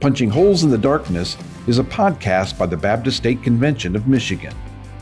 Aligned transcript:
Punching 0.00 0.30
Holes 0.30 0.64
in 0.64 0.70
the 0.70 0.78
Darkness 0.78 1.36
is 1.66 1.78
a 1.78 1.84
podcast 1.84 2.56
by 2.56 2.64
the 2.64 2.76
Baptist 2.76 3.18
State 3.18 3.42
Convention 3.42 3.94
of 3.94 4.08
Michigan. 4.08 4.54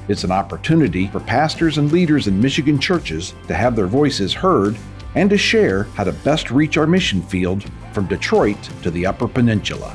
It's 0.09 0.25
an 0.25 0.33
opportunity 0.33 1.07
for 1.07 1.21
pastors 1.21 1.79
and 1.79 1.93
leaders 1.93 2.27
in 2.27 2.41
Michigan 2.41 2.81
churches 2.81 3.33
to 3.47 3.55
have 3.55 3.77
their 3.77 3.87
voices 3.87 4.35
heard 4.35 4.77
and 5.15 5.31
to 5.31 5.39
share 5.39 5.85
how 5.95 6.03
to 6.03 6.11
best 6.11 6.51
reach 6.51 6.77
our 6.77 6.87
mission 6.89 7.23
field 7.23 7.71
from 7.93 8.09
Detroit 8.09 8.61
to 8.83 8.91
the 8.91 9.07
Upper 9.07 9.29
Peninsula. 9.29 9.95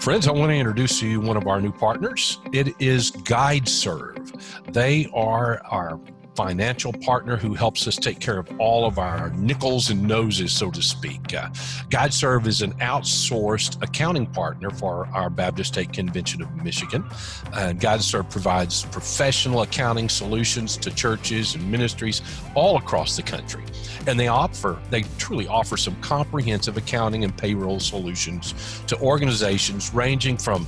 Friends, 0.00 0.26
I 0.26 0.32
want 0.32 0.50
to 0.50 0.56
introduce 0.56 0.98
to 1.00 1.06
you 1.06 1.20
one 1.20 1.36
of 1.36 1.46
our 1.46 1.60
new 1.60 1.72
partners. 1.72 2.40
It 2.52 2.74
is 2.80 3.12
GuideServe. 3.12 4.72
They 4.72 5.08
are 5.14 5.62
our 5.66 6.00
financial 6.34 6.92
partner 6.92 7.36
who 7.36 7.54
helps 7.54 7.86
us 7.86 7.96
take 7.96 8.20
care 8.20 8.38
of 8.38 8.48
all 8.58 8.86
of 8.86 8.98
our 8.98 9.30
nickels 9.30 9.90
and 9.90 10.02
noses, 10.02 10.52
so 10.52 10.70
to 10.70 10.82
speak. 10.82 11.34
Uh, 11.34 11.48
GuideServe 11.90 12.46
is 12.46 12.62
an 12.62 12.72
outsourced 12.74 13.82
accounting 13.82 14.26
partner 14.26 14.70
for 14.70 15.06
our 15.12 15.30
Baptist 15.30 15.74
State 15.74 15.92
Convention 15.92 16.42
of 16.42 16.54
Michigan. 16.56 17.04
And 17.52 17.80
GuideServe 17.80 18.30
provides 18.30 18.84
professional 18.86 19.62
accounting 19.62 20.08
solutions 20.08 20.76
to 20.78 20.94
churches 20.94 21.54
and 21.54 21.70
ministries 21.70 22.22
all 22.54 22.76
across 22.76 23.16
the 23.16 23.22
country. 23.22 23.64
And 24.06 24.18
they 24.18 24.28
offer, 24.28 24.80
they 24.90 25.02
truly 25.18 25.46
offer 25.46 25.76
some 25.76 25.96
comprehensive 26.00 26.76
accounting 26.76 27.24
and 27.24 27.36
payroll 27.36 27.80
solutions 27.80 28.82
to 28.86 28.98
organizations 29.00 29.92
ranging 29.94 30.36
from 30.36 30.66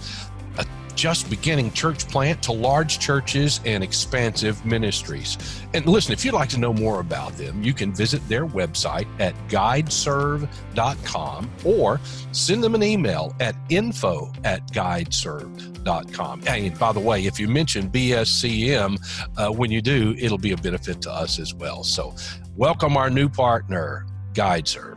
just 0.97 1.31
beginning 1.31 1.71
church 1.73 2.09
plant 2.09 2.43
to 2.43 2.51
large 2.53 2.99
churches 2.99 3.61
and 3.65 3.85
expansive 3.85 4.65
ministries. 4.65 5.39
And 5.75 5.85
listen, 5.87 6.13
if 6.13 6.25
you'd 6.25 6.35
like 6.35 6.49
to 6.49 6.59
know 6.59 6.73
more 6.73 6.99
about 7.01 7.35
them, 7.35 7.63
you 7.63 7.75
can 7.75 7.95
visit 7.95 8.27
their 8.29 8.47
website 8.47 9.07
at 9.21 9.37
guideserve.com 9.49 11.51
or 11.65 12.01
send 12.33 12.65
them 12.65 12.75
an 12.75 12.83
email 12.83 13.33
at 13.39 13.55
info 13.69 14.33
at 14.43 14.67
guideserve.com. 14.73 16.43
And 16.47 16.79
by 16.79 16.93
the 16.93 17.01
way, 17.01 17.27
if 17.27 17.39
you 17.39 17.49
mention 17.49 17.91
BSCM 17.91 19.29
uh, 19.37 19.51
when 19.53 19.71
you 19.71 19.83
do, 19.83 20.17
it'll 20.19 20.39
be 20.39 20.53
a 20.53 20.57
benefit 20.57 21.03
to 21.03 21.13
us 21.13 21.39
as 21.39 21.53
well. 21.55 21.85
So, 21.85 22.15
welcome 22.57 22.97
our 22.97 23.11
new 23.11 23.29
partner, 23.29 24.07
GuideServe. 24.33 24.97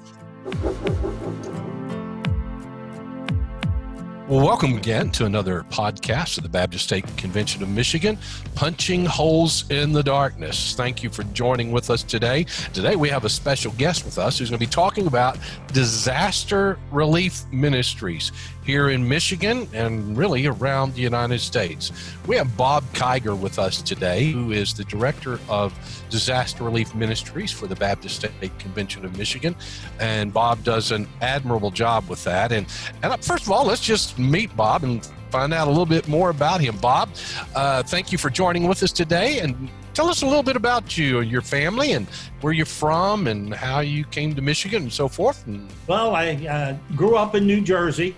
Well, 4.29 4.45
welcome 4.45 4.77
again 4.77 5.09
to 5.13 5.25
another 5.25 5.65
podcast 5.71 6.37
of 6.37 6.43
the 6.43 6.49
Baptist 6.49 6.83
State 6.83 7.17
Convention 7.17 7.63
of 7.63 7.69
Michigan, 7.69 8.15
Punching 8.53 9.03
Holes 9.03 9.67
in 9.71 9.91
the 9.91 10.03
Darkness. 10.03 10.75
Thank 10.75 11.01
you 11.01 11.09
for 11.09 11.23
joining 11.33 11.71
with 11.71 11.89
us 11.89 12.03
today. 12.03 12.45
Today, 12.71 12.95
we 12.95 13.09
have 13.09 13.25
a 13.25 13.29
special 13.29 13.71
guest 13.71 14.05
with 14.05 14.19
us 14.19 14.37
who's 14.37 14.51
going 14.51 14.59
to 14.59 14.67
be 14.67 14.69
talking 14.69 15.07
about 15.07 15.39
disaster 15.73 16.77
relief 16.91 17.41
ministries 17.51 18.31
here 18.69 18.91
in 18.91 19.07
Michigan 19.07 19.67
and 19.73 20.15
really 20.15 20.45
around 20.45 20.93
the 20.93 21.01
United 21.01 21.39
States. 21.39 21.91
We 22.27 22.35
have 22.35 22.55
Bob 22.55 22.83
Kiger 22.93 23.35
with 23.35 23.57
us 23.57 23.81
today, 23.81 24.25
who 24.25 24.51
is 24.51 24.75
the 24.75 24.83
Director 24.83 25.39
of 25.49 25.73
Disaster 26.11 26.63
Relief 26.63 26.93
Ministries 26.93 27.51
for 27.51 27.65
the 27.65 27.75
Baptist 27.75 28.17
State 28.17 28.59
Convention 28.59 29.05
of 29.05 29.17
Michigan. 29.17 29.55
And 29.99 30.31
Bob 30.31 30.63
does 30.63 30.91
an 30.91 31.07
admirable 31.19 31.71
job 31.71 32.07
with 32.07 32.23
that. 32.25 32.51
And, 32.51 32.67
and 33.01 33.25
first 33.25 33.45
of 33.45 33.51
all, 33.51 33.65
let's 33.65 33.81
just 33.81 34.19
meet 34.19 34.55
Bob 34.55 34.83
and 34.83 35.03
find 35.31 35.51
out 35.51 35.65
a 35.67 35.71
little 35.71 35.87
bit 35.87 36.07
more 36.07 36.29
about 36.29 36.61
him. 36.61 36.77
Bob, 36.77 37.09
uh, 37.55 37.81
thank 37.81 38.11
you 38.11 38.19
for 38.19 38.29
joining 38.29 38.67
with 38.67 38.83
us 38.83 38.91
today. 38.91 39.39
And 39.39 39.67
tell 39.95 40.09
us 40.09 40.21
a 40.21 40.27
little 40.27 40.43
bit 40.43 40.55
about 40.55 40.95
you 40.95 41.21
and 41.21 41.31
your 41.31 41.41
family 41.41 41.93
and 41.93 42.07
where 42.41 42.53
you're 42.53 42.67
from 42.67 43.25
and 43.25 43.51
how 43.51 43.79
you 43.79 44.05
came 44.05 44.35
to 44.35 44.43
Michigan 44.43 44.83
and 44.83 44.93
so 44.93 45.07
forth. 45.07 45.43
Well, 45.87 46.15
I 46.15 46.33
uh, 46.45 46.77
grew 46.95 47.15
up 47.15 47.33
in 47.33 47.47
New 47.47 47.61
Jersey 47.61 48.15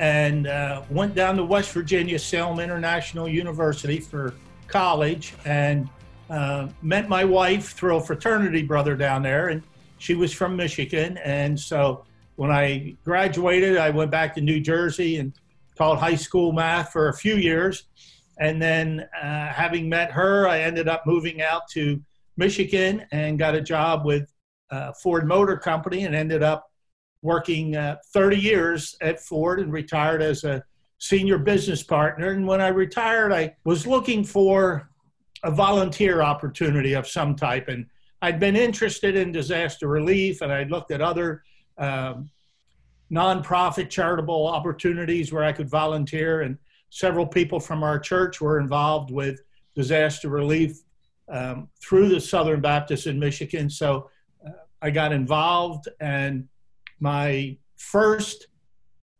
and 0.00 0.46
uh, 0.46 0.82
went 0.90 1.14
down 1.14 1.36
to 1.36 1.44
West 1.44 1.72
Virginia, 1.72 2.18
Salem 2.18 2.60
International 2.60 3.28
University 3.28 4.00
for 4.00 4.34
college, 4.66 5.34
and 5.44 5.88
uh, 6.30 6.68
met 6.82 7.08
my 7.08 7.24
wife 7.24 7.72
through 7.72 7.96
a 7.96 8.00
fraternity 8.00 8.62
brother 8.62 8.96
down 8.96 9.22
there, 9.22 9.48
and 9.48 9.62
she 9.98 10.14
was 10.14 10.32
from 10.32 10.56
Michigan. 10.56 11.18
And 11.18 11.58
so 11.58 12.04
when 12.36 12.50
I 12.50 12.96
graduated, 13.04 13.78
I 13.78 13.90
went 13.90 14.10
back 14.10 14.34
to 14.34 14.40
New 14.40 14.60
Jersey 14.60 15.18
and 15.18 15.32
taught 15.76 15.98
high 15.98 16.16
school 16.16 16.52
math 16.52 16.90
for 16.92 17.08
a 17.08 17.14
few 17.14 17.36
years. 17.36 17.84
And 18.38 18.60
then, 18.60 19.06
uh, 19.22 19.48
having 19.48 19.88
met 19.88 20.10
her, 20.10 20.48
I 20.48 20.60
ended 20.60 20.88
up 20.88 21.06
moving 21.06 21.40
out 21.40 21.68
to 21.70 22.02
Michigan 22.36 23.06
and 23.12 23.38
got 23.38 23.54
a 23.54 23.60
job 23.60 24.04
with 24.04 24.32
uh, 24.70 24.92
Ford 24.92 25.26
Motor 25.26 25.56
Company 25.56 26.04
and 26.04 26.14
ended 26.16 26.42
up 26.42 26.68
working 27.24 27.74
uh, 27.74 27.96
30 28.12 28.36
years 28.36 28.96
at 29.00 29.18
Ford 29.18 29.58
and 29.58 29.72
retired 29.72 30.20
as 30.20 30.44
a 30.44 30.62
senior 30.98 31.38
business 31.38 31.82
partner. 31.82 32.32
And 32.32 32.46
when 32.46 32.60
I 32.60 32.68
retired, 32.68 33.32
I 33.32 33.56
was 33.64 33.86
looking 33.86 34.22
for 34.22 34.90
a 35.42 35.50
volunteer 35.50 36.20
opportunity 36.20 36.92
of 36.92 37.08
some 37.08 37.34
type. 37.34 37.68
And 37.68 37.86
I'd 38.20 38.38
been 38.38 38.56
interested 38.56 39.16
in 39.16 39.32
disaster 39.32 39.88
relief 39.88 40.42
and 40.42 40.52
I'd 40.52 40.70
looked 40.70 40.90
at 40.90 41.00
other 41.00 41.42
um, 41.78 42.30
nonprofit 43.10 43.88
charitable 43.88 44.46
opportunities 44.46 45.32
where 45.32 45.44
I 45.44 45.52
could 45.52 45.68
volunteer. 45.68 46.42
And 46.42 46.58
several 46.90 47.26
people 47.26 47.58
from 47.58 47.82
our 47.82 47.98
church 47.98 48.42
were 48.42 48.60
involved 48.60 49.10
with 49.10 49.40
disaster 49.74 50.28
relief 50.28 50.76
um, 51.30 51.68
through 51.80 52.10
the 52.10 52.20
Southern 52.20 52.60
Baptist 52.60 53.06
in 53.06 53.18
Michigan. 53.18 53.70
So 53.70 54.10
uh, 54.46 54.50
I 54.82 54.90
got 54.90 55.10
involved 55.10 55.88
and 56.00 56.48
my 57.00 57.56
first 57.76 58.48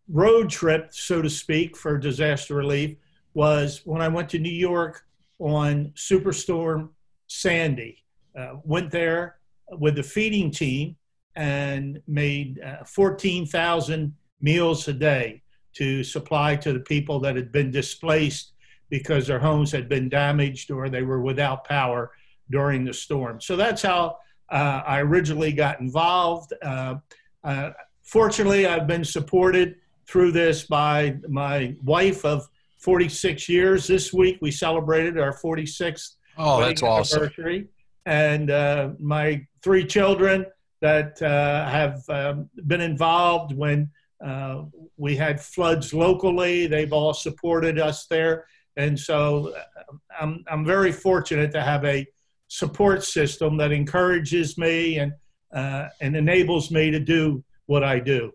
road 0.09 0.51
trip, 0.51 0.93
so 0.93 1.23
to 1.23 1.31
speak, 1.31 1.77
for 1.77 1.99
disaster 1.99 2.55
relief 2.55 2.97
was 3.35 3.83
when 3.85 4.01
I 4.01 4.09
went 4.09 4.29
to 4.31 4.39
New 4.39 4.49
York 4.49 5.05
on 5.39 5.93
Superstorm 5.97 6.91
Sandy. 7.27 8.03
Uh, 8.39 8.57
went 8.65 8.91
there 8.91 9.39
with 9.79 9.97
the 9.97 10.03
feeding 10.03 10.51
team 10.51 10.97
and 11.37 12.01
made 12.07 12.61
uh, 12.61 12.85
14,000 12.85 14.15
meals 14.41 14.89
a 14.89 14.93
day 14.93 15.43
to 15.75 16.05
supply 16.05 16.55
to 16.57 16.73
the 16.73 16.81
people 16.81 17.19
that 17.21 17.37
had 17.37 17.51
been 17.51 17.71
displaced 17.71 18.53
because 18.91 19.27
their 19.27 19.39
homes 19.39 19.73
had 19.73 19.89
been 19.89 20.09
damaged 20.09 20.71
or 20.71 20.89
they 20.89 21.03
were 21.03 21.21
without 21.21 21.65
power 21.65 22.13
during 22.51 22.85
the 22.85 22.93
storm. 22.93 23.41
So 23.41 23.57
that's 23.57 23.83
how 23.83 24.19
uh, 24.51 24.83
I 24.87 25.01
originally 25.01 25.53
got 25.53 25.81
involved. 25.81 26.53
Uh, 26.63 26.97
uh, 27.45 27.71
fortunately, 28.03 28.67
I've 28.67 28.87
been 28.87 29.05
supported 29.05 29.77
through 30.07 30.33
this 30.33 30.65
by 30.65 31.17
my 31.29 31.75
wife 31.83 32.25
of 32.25 32.49
46 32.79 33.49
years. 33.49 33.87
This 33.87 34.13
week 34.13 34.39
we 34.41 34.51
celebrated 34.51 35.19
our 35.19 35.35
46th 35.35 36.17
oh, 36.37 36.61
that's 36.61 36.83
anniversary, 36.83 37.57
awesome. 37.57 37.69
and 38.07 38.51
uh, 38.51 38.91
my 38.99 39.47
three 39.63 39.87
children 39.87 40.47
that 40.81 41.21
uh, 41.23 41.69
have 41.69 42.03
um, 42.11 42.51
been 42.67 42.83
involved 42.83 43.57
when 43.57 43.91
uh, 44.25 44.63
we 44.97 45.17
had 45.17 45.41
floods 45.41 45.95
locally. 45.95 46.67
They've 46.67 46.93
all 46.93 47.15
supported 47.15 47.79
us 47.79 48.07
there, 48.07 48.47
and 48.77 48.99
so 48.99 49.55
uh, 49.57 49.95
I'm 50.21 50.45
I'm 50.51 50.65
very 50.65 50.93
fortunate 50.93 51.53
to 51.53 51.63
have 51.63 51.85
a 51.85 52.07
support 52.49 53.03
system 53.03 53.57
that 53.57 53.73
encourages 53.73 54.59
me 54.59 54.99
and 54.99 55.13
uh, 55.55 55.89
and 56.01 56.17
enables 56.17 56.71
me 56.71 56.91
to 56.91 57.01
do 57.01 57.43
what 57.67 57.83
I 57.83 58.01
do. 58.01 58.33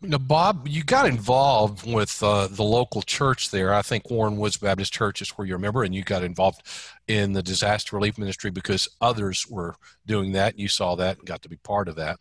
Now, 0.00 0.18
Bob, 0.18 0.66
you 0.66 0.82
got 0.82 1.06
involved 1.06 1.90
with 1.90 2.22
uh, 2.22 2.46
the 2.46 2.62
local 2.62 3.02
church 3.02 3.50
there. 3.50 3.74
I 3.74 3.82
think 3.82 4.10
Warren 4.10 4.38
Woods 4.38 4.56
Baptist 4.56 4.92
Church 4.92 5.20
is 5.20 5.28
where 5.30 5.46
you're 5.46 5.58
a 5.58 5.60
member, 5.60 5.82
and 5.82 5.94
you 5.94 6.02
got 6.02 6.22
involved 6.22 6.62
in 7.08 7.34
the 7.34 7.42
disaster 7.42 7.94
relief 7.94 8.16
ministry 8.16 8.50
because 8.50 8.88
others 9.02 9.46
were 9.48 9.76
doing 10.06 10.32
that. 10.32 10.54
And 10.54 10.60
you 10.60 10.68
saw 10.68 10.94
that 10.96 11.18
and 11.18 11.26
got 11.26 11.42
to 11.42 11.50
be 11.50 11.56
part 11.56 11.88
of 11.88 11.96
that. 11.96 12.18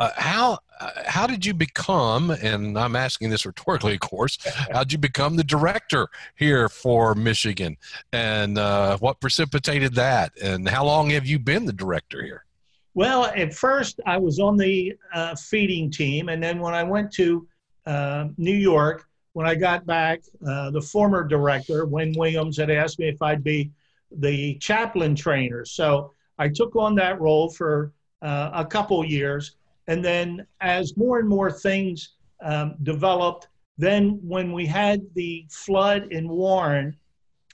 Uh, 0.00 0.10
how 0.16 0.58
uh, 0.80 0.90
how 1.06 1.28
did 1.28 1.46
you 1.46 1.54
become? 1.54 2.30
And 2.30 2.76
I'm 2.76 2.96
asking 2.96 3.30
this 3.30 3.46
rhetorically, 3.46 3.94
of 3.94 4.00
course. 4.00 4.38
How 4.72 4.82
did 4.82 4.92
you 4.92 4.98
become 4.98 5.36
the 5.36 5.44
director 5.44 6.08
here 6.36 6.70
for 6.70 7.14
Michigan, 7.14 7.76
and 8.12 8.56
uh, 8.56 8.96
what 8.96 9.20
precipitated 9.20 9.94
that? 9.96 10.32
And 10.42 10.66
how 10.66 10.86
long 10.86 11.10
have 11.10 11.26
you 11.26 11.38
been 11.38 11.66
the 11.66 11.72
director 11.72 12.24
here? 12.24 12.44
Well, 12.94 13.26
at 13.26 13.54
first 13.54 14.00
I 14.04 14.16
was 14.16 14.40
on 14.40 14.56
the 14.56 14.96
uh, 15.14 15.36
feeding 15.36 15.90
team, 15.90 16.28
and 16.28 16.42
then 16.42 16.58
when 16.58 16.74
I 16.74 16.82
went 16.82 17.12
to 17.12 17.46
uh, 17.86 18.28
New 18.36 18.54
York, 18.54 19.06
when 19.32 19.46
I 19.46 19.54
got 19.54 19.86
back, 19.86 20.22
uh, 20.46 20.70
the 20.70 20.80
former 20.80 21.22
director, 21.22 21.86
Wayne 21.86 22.14
Williams, 22.16 22.56
had 22.56 22.70
asked 22.70 22.98
me 22.98 23.08
if 23.08 23.22
I'd 23.22 23.44
be 23.44 23.70
the 24.10 24.56
chaplain 24.56 25.14
trainer. 25.14 25.64
So 25.64 26.12
I 26.38 26.48
took 26.48 26.74
on 26.74 26.96
that 26.96 27.20
role 27.20 27.48
for 27.48 27.92
uh, 28.22 28.50
a 28.54 28.64
couple 28.64 29.04
years, 29.04 29.56
and 29.86 30.04
then 30.04 30.46
as 30.60 30.96
more 30.96 31.20
and 31.20 31.28
more 31.28 31.50
things 31.52 32.16
um, 32.42 32.74
developed, 32.82 33.48
then 33.78 34.18
when 34.22 34.52
we 34.52 34.66
had 34.66 35.02
the 35.14 35.46
flood 35.48 36.08
in 36.10 36.28
Warren, 36.28 36.96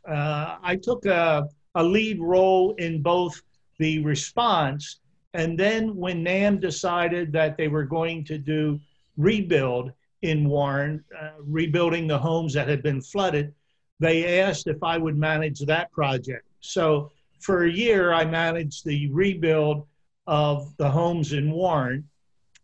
uh, 0.09 0.57
I 0.63 0.77
took 0.77 1.05
a, 1.05 1.47
a 1.75 1.85
lead 1.85 2.21
role 2.21 2.75
in 2.77 3.03
both 3.03 3.43
the 3.79 4.03
response 4.03 5.01
And 5.37 5.59
then 5.59 5.95
when 5.95 6.23
NAM 6.23 6.61
decided 6.61 7.31
that 7.33 7.59
they 7.59 7.69
were 7.69 7.85
going 7.85 8.25
to 8.25 8.39
do 8.39 8.81
rebuild 9.19 9.93
in 10.23 10.49
Warren, 10.49 11.05
uh, 11.21 11.33
rebuilding 11.41 12.07
the 12.07 12.19
homes 12.19 12.55
that 12.55 12.69
had 12.69 12.83
been 12.83 13.03
flooded, 13.03 13.53
they 14.01 14.41
asked 14.41 14.67
if 14.67 14.83
I 14.83 14.97
would 14.97 15.19
manage 15.19 15.61
that 15.61 15.93
project. 15.93 16.47
So 16.61 17.13
for 17.41 17.65
a 17.65 17.71
year, 17.71 18.15
I 18.15 18.25
managed 18.25 18.87
the 18.87 19.11
rebuild 19.11 19.87
of 20.27 20.75
the 20.79 20.91
homes 20.91 21.35
in 21.35 21.51
Warren. 21.51 22.09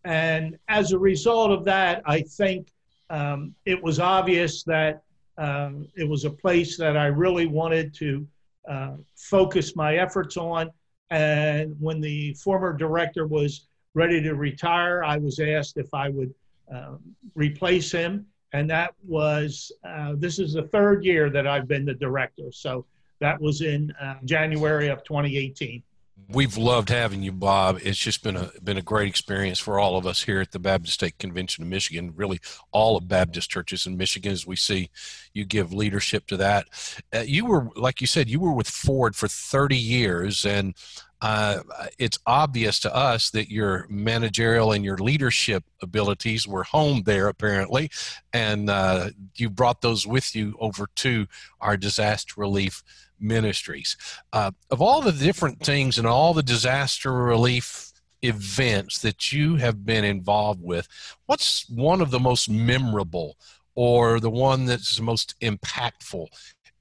And 0.04 0.58
as 0.68 0.92
a 0.92 0.98
result 0.98 1.50
of 1.50 1.66
that, 1.66 2.02
I 2.06 2.22
think 2.22 2.68
um, 3.10 3.54
it 3.66 3.80
was 3.82 4.00
obvious 4.00 4.62
that 4.64 5.02
um, 5.36 5.88
it 5.94 6.08
was 6.08 6.24
a 6.24 6.30
place 6.30 6.78
that 6.78 6.96
I 6.96 7.06
really 7.06 7.46
wanted 7.46 7.92
to 7.96 8.26
uh, 8.66 8.96
focus 9.14 9.76
my 9.76 9.96
efforts 9.96 10.38
on. 10.38 10.70
And 11.12 11.76
when 11.78 12.00
the 12.00 12.32
former 12.34 12.72
director 12.72 13.26
was 13.26 13.66
ready 13.92 14.22
to 14.22 14.34
retire, 14.34 15.04
I 15.04 15.18
was 15.18 15.38
asked 15.38 15.76
if 15.76 15.92
I 15.92 16.08
would 16.08 16.34
uh, 16.74 16.94
replace 17.34 17.92
him. 17.92 18.26
And 18.54 18.68
that 18.70 18.94
was, 19.06 19.70
uh, 19.84 20.14
this 20.16 20.38
is 20.38 20.54
the 20.54 20.62
third 20.62 21.04
year 21.04 21.28
that 21.28 21.46
I've 21.46 21.68
been 21.68 21.84
the 21.84 21.94
director. 21.94 22.50
So 22.50 22.86
that 23.20 23.38
was 23.38 23.60
in 23.60 23.92
uh, 24.00 24.16
January 24.24 24.88
of 24.88 25.04
2018 25.04 25.82
we've 26.28 26.56
loved 26.56 26.88
having 26.88 27.22
you, 27.22 27.32
Bob. 27.32 27.78
It's 27.82 27.98
just 27.98 28.22
been 28.22 28.36
a 28.36 28.50
been 28.62 28.76
a 28.76 28.82
great 28.82 29.08
experience 29.08 29.58
for 29.58 29.78
all 29.78 29.96
of 29.96 30.06
us 30.06 30.22
here 30.22 30.40
at 30.40 30.52
the 30.52 30.58
Baptist 30.58 30.94
State 30.94 31.18
Convention 31.18 31.62
of 31.62 31.68
Michigan. 31.68 32.12
Really, 32.14 32.40
all 32.70 32.96
of 32.96 33.08
Baptist 33.08 33.50
churches 33.50 33.86
in 33.86 33.96
Michigan, 33.96 34.32
as 34.32 34.46
we 34.46 34.56
see 34.56 34.90
you 35.32 35.44
give 35.44 35.72
leadership 35.72 36.26
to 36.28 36.36
that. 36.38 36.66
Uh, 37.14 37.20
you 37.20 37.46
were, 37.46 37.68
like 37.76 38.00
you 38.00 38.06
said, 38.06 38.28
you 38.28 38.40
were 38.40 38.52
with 38.52 38.68
Ford 38.68 39.16
for 39.16 39.28
30 39.28 39.76
years, 39.76 40.44
and 40.44 40.74
uh, 41.22 41.60
it's 41.98 42.18
obvious 42.26 42.80
to 42.80 42.94
us 42.94 43.30
that 43.30 43.50
your 43.50 43.86
managerial 43.88 44.72
and 44.72 44.84
your 44.84 44.98
leadership 44.98 45.64
abilities 45.80 46.46
were 46.46 46.64
home 46.64 47.02
there, 47.04 47.28
apparently, 47.28 47.90
and 48.32 48.68
uh, 48.68 49.10
you 49.36 49.48
brought 49.48 49.80
those 49.80 50.06
with 50.06 50.34
you 50.34 50.56
over 50.58 50.88
to 50.96 51.26
our 51.60 51.76
disaster 51.76 52.34
relief 52.36 52.82
ministries. 53.22 53.96
Uh, 54.32 54.50
of 54.70 54.80
all 54.82 55.00
the 55.00 55.12
different 55.12 55.60
things 55.60 55.98
and 55.98 56.06
all 56.06 56.34
the 56.34 56.42
disaster 56.42 57.12
relief 57.12 57.92
events 58.22 58.98
that 59.00 59.32
you 59.32 59.56
have 59.56 59.84
been 59.84 60.04
involved 60.04 60.62
with, 60.62 60.88
what's 61.26 61.68
one 61.68 62.00
of 62.00 62.10
the 62.10 62.20
most 62.20 62.48
memorable 62.48 63.36
or 63.74 64.20
the 64.20 64.30
one 64.30 64.66
that's 64.66 65.00
most 65.00 65.34
impactful 65.40 66.26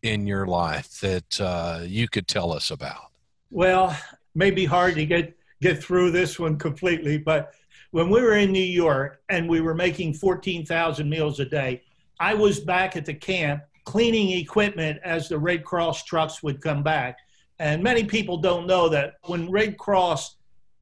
in 0.04 0.26
your 0.26 0.48
life 0.48 1.00
that 1.00 1.42
uh, 1.42 1.82
you 1.86 2.08
could 2.08 2.28
tell 2.28 2.52
us 2.52 2.72
about? 2.72 3.12
Well, 3.50 3.96
maybe 4.36 4.66
hard 4.66 4.96
to 4.96 5.06
get 5.06 5.38
get 5.62 5.84
through 5.84 6.10
this 6.10 6.40
one 6.40 6.58
completely, 6.58 7.20
but 7.20 7.54
when 7.92 8.10
we 8.10 8.22
were 8.22 8.36
in 8.36 8.52
New 8.52 8.60
York 8.60 9.22
and 9.30 9.48
we 9.48 9.62
were 9.62 9.76
making 9.76 10.16
14,000 10.16 11.08
meals 11.08 11.40
a 11.40 11.46
day, 11.46 11.84
I 12.20 12.34
was 12.34 12.60
back 12.60 12.96
at 12.96 13.06
the 13.06 13.14
camp 13.14 13.62
cleaning 13.86 14.31
equipment 14.31 15.00
as 15.04 15.30
the 15.30 15.38
Red 15.38 15.63
Cross 15.63 16.04
trucks 16.04 16.44
would 16.44 16.62
come 16.62 16.83
back. 16.83 17.18
And 17.60 17.83
many 17.83 18.04
people 18.04 18.38
don't 18.38 18.68
know 18.68 18.89
that 18.89 19.16
when 19.25 19.50
Red 19.50 19.78
Cross 19.78 20.38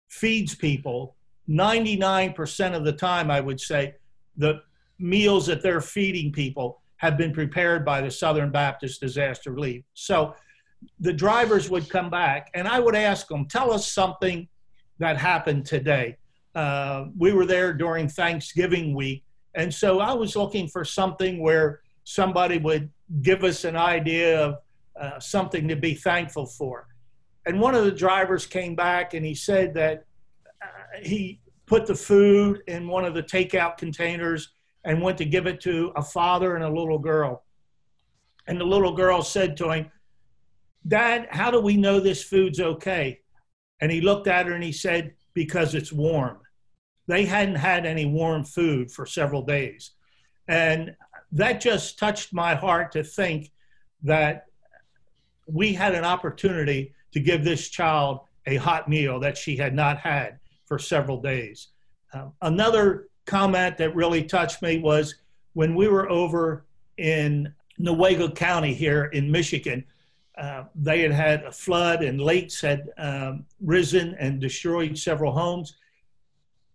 feeds 0.09 0.55
people, 0.55 1.15
99% 1.49 2.75
of 2.75 2.85
the 2.85 2.93
time, 2.93 3.31
I 3.31 3.39
would 3.39 3.59
say, 3.59 3.95
the 4.37 4.61
meals 4.99 5.47
that 5.47 5.61
they're 5.61 5.81
feeding 5.81 6.31
people 6.31 6.81
have 6.97 7.17
been 7.17 7.33
prepared 7.33 7.85
by 7.85 8.01
the 8.01 8.11
Southern 8.11 8.51
Baptist 8.51 9.01
Disaster 9.01 9.51
Relief. 9.51 9.83
So 9.93 10.35
the 10.99 11.13
drivers 11.13 11.69
would 11.69 11.89
come 11.89 12.09
back 12.09 12.49
and 12.53 12.67
I 12.67 12.79
would 12.79 12.95
ask 12.95 13.27
them, 13.27 13.45
tell 13.45 13.71
us 13.71 13.91
something 13.91 14.47
that 14.99 15.17
happened 15.17 15.65
today. 15.65 16.17
Uh, 16.55 17.05
we 17.17 17.31
were 17.31 17.45
there 17.45 17.73
during 17.73 18.09
Thanksgiving 18.09 18.93
week. 18.93 19.23
And 19.55 19.73
so 19.73 19.99
I 19.99 20.13
was 20.13 20.35
looking 20.35 20.67
for 20.67 20.83
something 20.83 21.41
where 21.41 21.81
somebody 22.09 22.57
would 22.57 22.89
give 23.21 23.43
us 23.43 23.65
an 23.65 23.75
idea 23.75 24.43
of 24.43 24.55
uh, 24.99 25.19
something 25.19 25.67
to 25.67 25.75
be 25.75 25.93
thankful 25.93 26.47
for. 26.47 26.87
And 27.45 27.61
one 27.61 27.75
of 27.75 27.85
the 27.85 27.91
drivers 27.91 28.47
came 28.47 28.75
back 28.75 29.13
and 29.13 29.23
he 29.23 29.35
said 29.35 29.75
that 29.75 30.05
uh, 30.59 30.65
he 31.03 31.39
put 31.67 31.85
the 31.85 31.93
food 31.93 32.63
in 32.67 32.87
one 32.87 33.05
of 33.05 33.13
the 33.13 33.21
takeout 33.21 33.77
containers 33.77 34.53
and 34.85 35.03
went 35.03 35.19
to 35.19 35.25
give 35.25 35.45
it 35.45 35.61
to 35.61 35.91
a 35.95 36.01
father 36.01 36.55
and 36.55 36.63
a 36.63 36.69
little 36.69 36.97
girl. 36.97 37.43
And 38.47 38.59
the 38.59 38.65
little 38.65 38.93
girl 38.93 39.21
said 39.21 39.55
to 39.57 39.69
him, 39.69 39.91
Dad, 40.87 41.27
how 41.29 41.51
do 41.51 41.61
we 41.61 41.77
know 41.77 41.99
this 41.99 42.23
food's 42.23 42.59
okay? 42.59 43.19
And 43.81 43.91
he 43.91 44.01
looked 44.01 44.27
at 44.27 44.47
her 44.47 44.53
and 44.53 44.63
he 44.63 44.71
said, 44.71 45.13
Because 45.35 45.75
it's 45.75 45.93
warm. 45.93 46.39
They 47.05 47.25
hadn't 47.25 47.55
had 47.55 47.85
any 47.85 48.07
warm 48.07 48.45
food 48.45 48.91
for 48.91 49.05
several 49.05 49.43
days. 49.43 49.91
And 50.47 50.95
that 51.31 51.61
just 51.61 51.99
touched 51.99 52.33
my 52.33 52.55
heart 52.55 52.91
to 52.93 53.03
think 53.03 53.51
that 54.03 54.45
we 55.45 55.73
had 55.73 55.95
an 55.95 56.05
opportunity 56.05 56.93
to 57.11 57.19
give 57.19 57.43
this 57.43 57.69
child 57.69 58.21
a 58.45 58.55
hot 58.55 58.87
meal 58.87 59.19
that 59.19 59.37
she 59.37 59.55
had 59.55 59.73
not 59.73 59.97
had 59.97 60.39
for 60.65 60.79
several 60.79 61.21
days. 61.21 61.69
Uh, 62.13 62.27
another 62.41 63.07
comment 63.25 63.77
that 63.77 63.95
really 63.95 64.23
touched 64.23 64.61
me 64.61 64.79
was 64.79 65.15
when 65.53 65.75
we 65.75 65.87
were 65.87 66.09
over 66.09 66.65
in 66.97 67.53
Newaygo 67.79 68.33
County 68.35 68.73
here 68.73 69.05
in 69.05 69.31
Michigan. 69.31 69.83
Uh, 70.37 70.63
they 70.75 71.01
had 71.01 71.11
had 71.11 71.43
a 71.43 71.51
flood 71.51 72.01
and 72.03 72.21
lakes 72.21 72.61
had 72.61 72.89
um, 72.97 73.45
risen 73.61 74.15
and 74.19 74.39
destroyed 74.39 74.97
several 74.97 75.31
homes. 75.31 75.75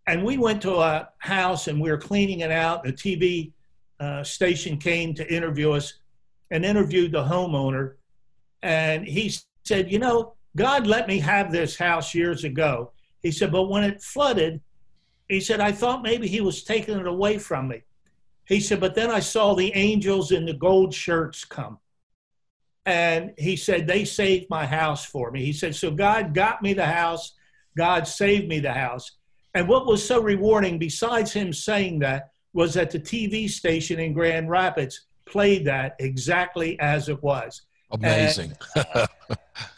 And 0.07 0.23
we 0.23 0.37
went 0.37 0.61
to 0.63 0.77
a 0.77 1.09
house 1.19 1.67
and 1.67 1.81
we 1.81 1.91
were 1.91 1.99
cleaning 1.99 2.41
it 2.41 2.51
out. 2.51 2.85
The 2.85 2.93
TV 2.93 3.53
Uh, 4.05 4.23
station 4.23 4.77
came 4.77 5.15
to 5.15 5.35
interview 5.35 5.71
us 5.71 5.95
and 6.51 6.63
interviewed 6.63 7.11
the 7.11 7.25
homeowner. 7.25 7.95
And 8.63 9.07
he 9.07 9.33
said, 9.65 9.91
You 9.91 9.99
know, 9.99 10.35
God 10.57 10.87
let 10.87 11.09
me 11.09 11.19
have 11.21 11.51
this 11.51 11.75
house 11.77 12.15
years 12.15 12.45
ago. 12.45 12.93
He 13.23 13.31
said, 13.31 13.51
But 13.51 13.71
when 13.71 13.83
it 13.83 14.03
flooded, 14.03 14.61
he 15.31 15.41
said, 15.41 15.61
I 15.61 15.73
thought 15.73 16.03
maybe 16.03 16.27
he 16.27 16.43
was 16.43 16.65
taking 16.65 16.99
it 16.99 17.07
away 17.07 17.39
from 17.39 17.69
me. 17.69 17.83
He 18.47 18.61
said, 18.61 18.79
But 18.79 18.95
then 18.95 19.11
I 19.11 19.21
saw 19.21 19.55
the 19.55 19.73
angels 19.75 20.33
in 20.33 20.45
the 20.45 20.53
gold 20.53 20.93
shirts 20.93 21.47
come. 21.47 21.79
And 22.85 23.33
he 23.39 23.57
said, 23.57 23.87
They 23.87 24.05
saved 24.05 24.51
my 24.51 24.67
house 24.67 25.07
for 25.07 25.31
me. 25.31 25.43
He 25.43 25.55
said, 25.55 25.75
So 25.75 25.91
God 25.91 26.35
got 26.35 26.61
me 26.61 26.75
the 26.75 26.85
house. 26.85 27.33
God 27.75 28.07
saved 28.07 28.49
me 28.49 28.61
the 28.61 28.75
house. 28.75 29.13
And 29.55 29.67
what 29.67 29.87
was 29.87 30.07
so 30.07 30.21
rewarding, 30.21 30.79
besides 30.79 31.33
him 31.33 31.55
saying 31.55 32.01
that, 32.01 32.34
was 32.55 32.73
that 32.75 32.91
the 32.91 32.99
TV 32.99 33.51
station 33.51 34.01
in 34.01 34.15
Grand 34.15 34.49
Rapids 34.49 35.07
played 35.27 35.67
that 35.67 35.97
exactly 35.99 36.79
as 36.81 37.09
it 37.09 37.23
was. 37.23 37.63
Amazing. 37.91 38.55
and, 38.75 39.09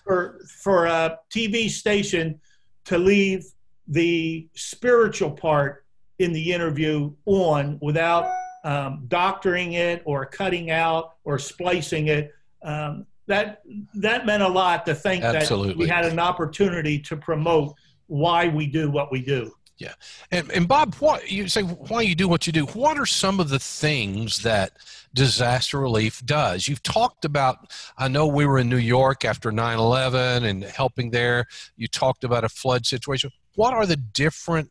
for 0.04 0.38
for 0.60 0.86
a 0.86 1.18
TV 1.34 1.68
station 1.68 2.40
to 2.84 2.98
leave 2.98 3.44
the 3.88 4.48
spiritual 4.54 5.30
part 5.30 5.84
in 6.18 6.32
the 6.32 6.52
interview 6.52 7.12
on 7.26 7.78
without 7.82 8.30
um, 8.64 9.04
doctoring 9.08 9.74
it 9.74 10.02
or 10.04 10.26
cutting 10.26 10.70
out 10.70 11.16
or 11.24 11.38
splicing 11.38 12.08
it. 12.08 12.34
Um, 12.62 13.06
that 13.26 13.62
that 13.94 14.24
meant 14.24 14.42
a 14.42 14.48
lot 14.48 14.86
to 14.86 14.94
think 14.94 15.24
Absolutely. 15.24 15.68
that 15.68 15.76
we 15.76 15.88
had 15.88 16.04
an 16.04 16.18
opportunity 16.18 16.98
to 17.00 17.16
promote 17.16 17.74
why 18.06 18.48
we 18.48 18.66
do 18.66 18.90
what 18.90 19.10
we 19.10 19.20
do. 19.20 19.52
Yeah, 19.78 19.92
and 20.30 20.50
and 20.52 20.66
Bob, 20.66 20.94
what 20.96 21.30
you 21.30 21.48
say? 21.48 21.60
Why 21.62 22.00
you 22.00 22.14
do 22.14 22.28
what 22.28 22.46
you 22.46 22.52
do? 22.52 22.64
What 22.64 22.98
are 22.98 23.04
some 23.04 23.40
of 23.40 23.50
the 23.50 23.58
things 23.58 24.42
that 24.42 24.72
disaster 25.12 25.78
relief 25.78 26.24
does? 26.24 26.66
You've 26.66 26.82
talked 26.82 27.26
about. 27.26 27.70
I 27.98 28.08
know 28.08 28.26
we 28.26 28.46
were 28.46 28.58
in 28.58 28.70
New 28.70 28.78
York 28.78 29.26
after 29.26 29.50
9/11 29.50 30.44
and 30.44 30.64
helping 30.64 31.10
there. 31.10 31.46
You 31.76 31.88
talked 31.88 32.24
about 32.24 32.42
a 32.42 32.48
flood 32.48 32.86
situation. 32.86 33.30
What 33.54 33.74
are 33.74 33.84
the 33.84 33.96
different 33.96 34.70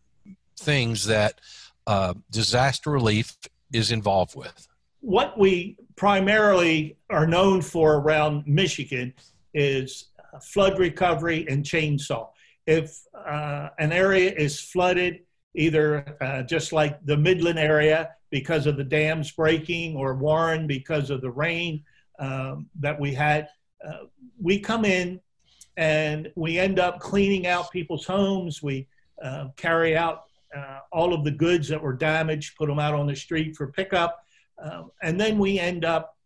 things 0.58 1.06
that 1.06 1.40
uh, 1.86 2.16
disaster 2.32 2.90
relief 2.90 3.38
is 3.72 3.92
involved 3.92 4.36
with? 4.36 4.68
What 5.02 5.38
we 5.38 5.78
primarily 5.96 6.98
are 7.12 7.28
known 7.28 7.62
for 7.62 7.98
around 7.98 8.48
Michigan 8.48 9.14
is 9.54 10.06
flood 10.42 10.80
recovery 10.80 11.46
and 11.48 11.64
chainsaw 11.64 12.30
if 12.68 13.00
uh, 13.14 13.70
an 13.80 13.92
area 13.92 14.32
is 14.32 14.60
flooded, 14.60 15.22
either 15.56 16.18
uh, 16.22 16.44
just 16.44 16.74
like 16.74 17.04
the 17.06 17.18
Midland 17.18 17.60
area 17.60 18.12
because 18.30 18.66
of 18.66 18.76
the 18.78 18.84
dams 18.84 19.32
breaking 19.32 19.96
or 19.96 20.16
Warren 20.16 20.68
because 20.68 21.10
of 21.10 21.22
the 21.22 21.30
rain 21.30 21.84
um, 22.20 22.68
that 22.80 23.00
we 23.00 23.14
had, 23.14 23.50
uh, 23.88 24.06
we 24.42 24.60
come 24.60 24.84
in 24.84 25.20
and 25.78 26.32
we 26.36 26.58
end 26.58 26.80
up 26.80 27.00
cleaning 27.00 27.48
out 27.48 27.72
people's 27.72 28.06
homes. 28.06 28.64
We 28.64 28.88
uh, 29.24 29.48
carry 29.56 29.96
out 29.96 30.24
uh, 30.56 30.80
all 30.92 31.14
of 31.14 31.24
the 31.24 31.32
goods 31.32 31.68
that 31.70 31.82
were 31.82 31.94
damaged, 31.94 32.58
put 32.58 32.68
them 32.68 32.80
out 32.80 32.94
on 32.94 33.08
the 33.08 33.16
street 33.16 33.56
for 33.56 33.68
pickup, 33.68 34.24
um, 34.58 34.92
and 35.04 35.20
then 35.20 35.38
we 35.38 35.60
end 35.60 35.84
up 35.84 36.18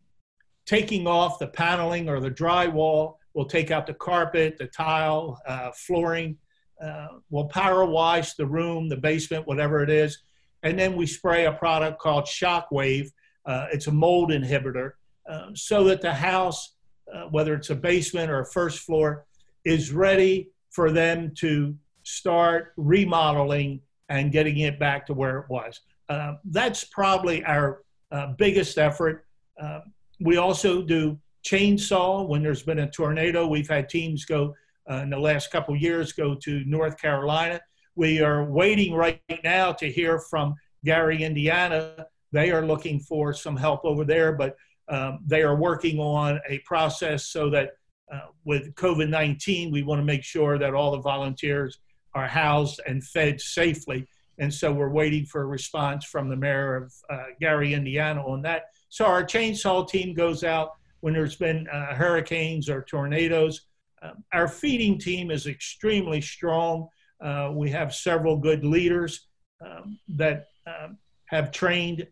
taking 0.65 1.07
off 1.07 1.39
the 1.39 1.47
paneling 1.47 2.07
or 2.07 2.19
the 2.19 2.29
drywall 2.29 3.15
We'll 3.33 3.45
take 3.45 3.71
out 3.71 3.87
the 3.87 3.93
carpet, 3.93 4.57
the 4.57 4.67
tile, 4.67 5.39
uh, 5.47 5.71
flooring, 5.75 6.37
uh, 6.81 7.07
we'll 7.29 7.45
power 7.45 7.85
wash 7.85 8.35
the 8.35 8.45
room, 8.45 8.87
the 8.87 8.97
basement, 8.97 9.47
whatever 9.47 9.83
it 9.83 9.89
is, 9.89 10.23
and 10.63 10.79
then 10.79 10.95
we 10.95 11.05
spray 11.05 11.45
a 11.45 11.51
product 11.51 11.99
called 11.99 12.25
Shockwave. 12.25 13.09
Uh, 13.45 13.67
it's 13.71 13.87
a 13.87 13.91
mold 13.91 14.31
inhibitor, 14.31 14.91
um, 15.29 15.55
so 15.55 15.83
that 15.85 16.01
the 16.01 16.13
house, 16.13 16.75
uh, 17.13 17.23
whether 17.23 17.53
it's 17.53 17.69
a 17.69 17.75
basement 17.75 18.31
or 18.31 18.41
a 18.41 18.45
first 18.45 18.79
floor, 18.79 19.25
is 19.65 19.91
ready 19.91 20.49
for 20.69 20.91
them 20.91 21.33
to 21.35 21.75
start 22.03 22.73
remodeling 22.77 23.81
and 24.09 24.31
getting 24.31 24.59
it 24.59 24.79
back 24.79 25.05
to 25.05 25.13
where 25.13 25.39
it 25.39 25.45
was. 25.49 25.81
Uh, 26.07 26.33
that's 26.45 26.83
probably 26.85 27.43
our 27.45 27.83
uh, 28.11 28.27
biggest 28.37 28.77
effort. 28.77 29.25
Uh, 29.61 29.81
we 30.19 30.37
also 30.37 30.81
do 30.81 31.19
chainsaw 31.43 32.27
when 32.27 32.43
there's 32.43 32.63
been 32.63 32.79
a 32.79 32.89
tornado. 32.89 33.47
We've 33.47 33.69
had 33.69 33.89
teams 33.89 34.25
go 34.25 34.55
uh, 34.89 34.95
in 34.95 35.09
the 35.09 35.19
last 35.19 35.51
couple 35.51 35.75
years 35.75 36.13
go 36.13 36.35
to 36.35 36.63
North 36.65 36.99
Carolina. 36.99 37.61
We 37.95 38.21
are 38.21 38.45
waiting 38.45 38.93
right 38.93 39.21
now 39.43 39.71
to 39.73 39.91
hear 39.91 40.19
from 40.19 40.55
Gary, 40.83 41.23
Indiana. 41.23 42.05
They 42.31 42.51
are 42.51 42.65
looking 42.65 42.99
for 42.99 43.33
some 43.33 43.57
help 43.57 43.83
over 43.83 44.05
there, 44.05 44.33
but 44.33 44.55
um, 44.87 45.19
they 45.25 45.41
are 45.43 45.55
working 45.55 45.99
on 45.99 46.39
a 46.47 46.59
process 46.59 47.27
so 47.27 47.49
that 47.51 47.71
uh, 48.11 48.21
with 48.45 48.73
COVID 48.75 49.09
19, 49.09 49.71
we 49.71 49.83
want 49.83 49.99
to 49.99 50.05
make 50.05 50.23
sure 50.23 50.57
that 50.57 50.73
all 50.73 50.91
the 50.91 51.01
volunteers 51.01 51.79
are 52.15 52.27
housed 52.27 52.81
and 52.87 53.03
fed 53.03 53.39
safely. 53.39 54.07
And 54.39 54.51
so 54.51 54.71
we're 54.71 54.89
waiting 54.89 55.25
for 55.25 55.41
a 55.41 55.45
response 55.45 56.05
from 56.05 56.29
the 56.29 56.35
mayor 56.35 56.75
of 56.75 56.93
uh, 57.09 57.23
Gary, 57.39 57.73
Indiana 57.73 58.25
on 58.25 58.41
that. 58.43 58.63
So 58.87 59.05
our 59.05 59.23
chainsaw 59.23 59.87
team 59.87 60.15
goes 60.15 60.43
out 60.43 60.71
when 61.01 61.13
there's 61.13 61.35
been 61.35 61.67
uh, 61.67 61.93
hurricanes 61.95 62.69
or 62.69 62.81
tornadoes. 62.83 63.61
Um, 64.01 64.23
our 64.33 64.47
feeding 64.47 64.97
team 64.97 65.31
is 65.31 65.47
extremely 65.47 66.21
strong. 66.21 66.87
Uh, 67.21 67.51
we 67.53 67.69
have 67.69 67.93
several 67.93 68.37
good 68.37 68.63
leaders 68.63 69.27
um, 69.65 69.99
that 70.09 70.47
um, 70.67 70.97
have 71.25 71.51
trained 71.51 72.07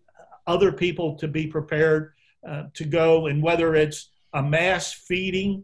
other 0.47 0.71
people 0.71 1.15
to 1.15 1.27
be 1.27 1.47
prepared 1.47 2.13
uh, 2.47 2.63
to 2.73 2.85
go, 2.85 3.27
and 3.27 3.43
whether 3.43 3.75
it's 3.75 4.09
a 4.33 4.41
mass 4.41 4.93
feeding, 4.93 5.63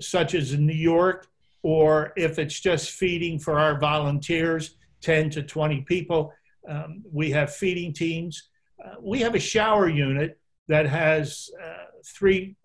such 0.00 0.34
as 0.34 0.52
in 0.52 0.66
New 0.66 0.72
York, 0.72 1.26
or 1.62 2.12
if 2.16 2.38
it's 2.38 2.58
just 2.58 2.90
feeding 2.90 3.38
for 3.38 3.58
our 3.58 3.78
volunteers, 3.78 4.76
10 5.02 5.30
to 5.30 5.42
20 5.42 5.82
people. 5.82 6.32
Um, 6.68 7.02
we 7.10 7.30
have 7.30 7.54
feeding 7.54 7.92
teams. 7.92 8.50
Uh, 8.84 8.94
we 9.00 9.20
have 9.20 9.34
a 9.34 9.40
shower 9.40 9.88
unit 9.88 10.38
that 10.68 10.86
has 10.86 11.50
uh, 11.62 11.84
three 12.04 12.56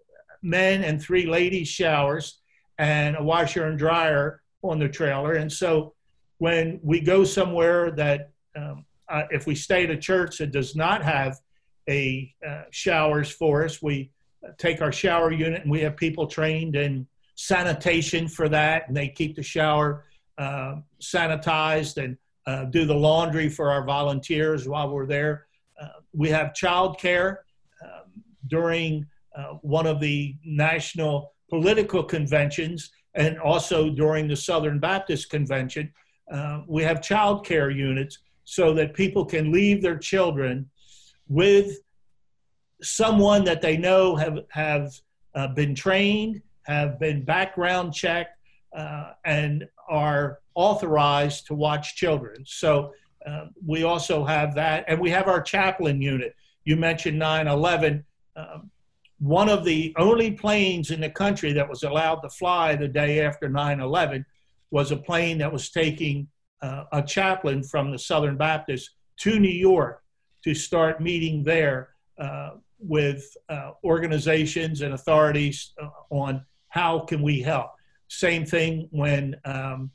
men 0.42 0.84
and 0.84 1.02
three 1.02 1.26
ladies 1.26 1.68
showers 1.68 2.40
and 2.78 3.16
a 3.18 3.24
washer 3.24 3.66
and 3.66 3.78
dryer 3.78 4.42
on 4.62 4.80
the 4.80 4.88
trailer. 4.90 5.34
And 5.34 5.52
so 5.52 5.94
when 6.38 6.80
we 6.84 7.02
go 7.02 7.24
somewhere 7.24 7.92
that, 7.92 8.32
um, 8.56 8.86
uh, 9.10 9.24
if 9.32 9.48
we 9.48 9.56
stay 9.56 9.84
at 9.86 9.90
a 9.90 9.98
church 9.98 10.38
that 10.38 10.52
does 10.52 10.76
not 10.76 11.04
have 11.04 11.40
a 11.90 12.34
uh, 12.46 12.64
showers 12.72 13.32
for 13.32 13.64
us, 13.64 13.82
we 13.82 14.12
take 14.58 14.82
our 14.82 14.92
shower 14.92 15.32
unit 15.32 15.62
and 15.62 15.72
we 15.72 15.82
have 15.82 15.96
people 15.96 16.28
trained 16.28 16.76
in 16.76 17.08
sanitation 17.36 18.28
for 18.28 18.50
that, 18.50 18.88
and 18.88 18.98
they 18.98 19.08
keep 19.08 19.36
the 19.36 19.44
shower 19.44 20.06
uh, 20.38 20.76
sanitized 21.02 22.04
and 22.04 22.18
uh, 22.46 22.66
do 22.66 22.86
the 22.86 22.94
laundry 22.94 23.50
for 23.50 23.72
our 23.72 23.84
volunteers 23.84 24.68
while 24.68 24.90
we're 24.90 25.06
there. 25.06 25.48
Uh, 25.82 25.88
we 26.14 26.30
have 26.30 26.54
childcare 26.54 27.30
um, 27.30 27.46
during 28.48 29.06
uh, 29.38 29.54
one 29.62 29.86
of 29.86 30.00
the 30.00 30.36
national 30.44 31.34
political 31.50 32.04
conventions 32.04 32.92
and 33.16 33.40
also 33.40 33.90
during 33.90 34.28
the 34.28 34.36
Southern 34.36 34.80
Baptist 34.80 35.30
Convention. 35.30 35.92
Uh, 36.32 36.62
we 36.68 36.84
have 36.84 37.00
childcare 37.00 37.74
units 37.74 38.20
so 38.44 38.74
that 38.74 38.94
people 38.94 39.26
can 39.26 39.52
leave 39.52 39.82
their 39.82 39.98
children 39.98 40.70
with 41.28 41.80
someone 42.82 43.44
that 43.44 43.62
they 43.62 43.76
know 43.78 44.16
have 44.16 44.40
have 44.50 44.94
uh, 45.36 45.48
been 45.48 45.76
trained, 45.76 46.42
have 46.64 47.00
been 47.00 47.24
background 47.24 47.94
checked, 47.94 48.38
uh, 48.76 49.14
and 49.26 49.68
are 49.90 50.40
authorized 50.56 51.48
to 51.48 51.54
watch 51.54 51.96
children. 51.96 52.44
So 52.46 52.94
uh, 53.26 53.46
we 53.66 53.84
also 53.84 54.26
have 54.26 54.56
that, 54.56 54.86
and 54.88 55.00
we 55.00 55.10
have 55.10 55.28
our 55.28 55.42
chaplain 55.42 56.02
unit. 56.02 56.36
You 56.66 56.76
mentioned 56.76 57.18
9 57.20 57.48
11. 57.48 58.06
Um, 58.38 58.72
one 59.20 59.50
of 59.50 59.66
the 59.66 59.94
only 59.98 60.32
planes 60.32 60.92
in 60.92 61.02
the 61.02 61.10
country 61.10 61.52
that 61.54 61.68
was 61.68 61.84
allowed 61.84 62.22
to 62.22 62.30
fly 62.30 62.76
the 62.76 62.88
day 62.88 63.22
after 63.22 63.50
9 63.50 63.80
11 63.80 64.26
was 64.70 64.92
a 64.92 64.98
plane 64.98 65.40
that 65.40 65.52
was 65.52 65.70
taking 65.70 66.28
uh, 66.62 66.84
a 66.92 67.02
chaplain 67.02 67.64
from 67.64 67.92
the 67.92 68.00
Southern 68.00 68.38
Baptist 68.38 68.92
to 69.18 69.40
New 69.40 69.50
York 69.50 70.04
to 70.44 70.54
start 70.54 71.02
meeting 71.02 71.44
there 71.44 71.90
uh, 72.20 72.52
with 72.80 73.36
uh, 73.50 73.72
organizations 73.84 74.82
and 74.82 74.94
authorities 74.94 75.74
uh, 75.82 75.90
on 76.12 76.46
how 76.70 77.00
can 77.00 77.22
we 77.22 77.42
help. 77.42 77.72
Same 78.10 78.46
thing 78.46 78.88
when 78.92 79.36
um, 79.46 79.92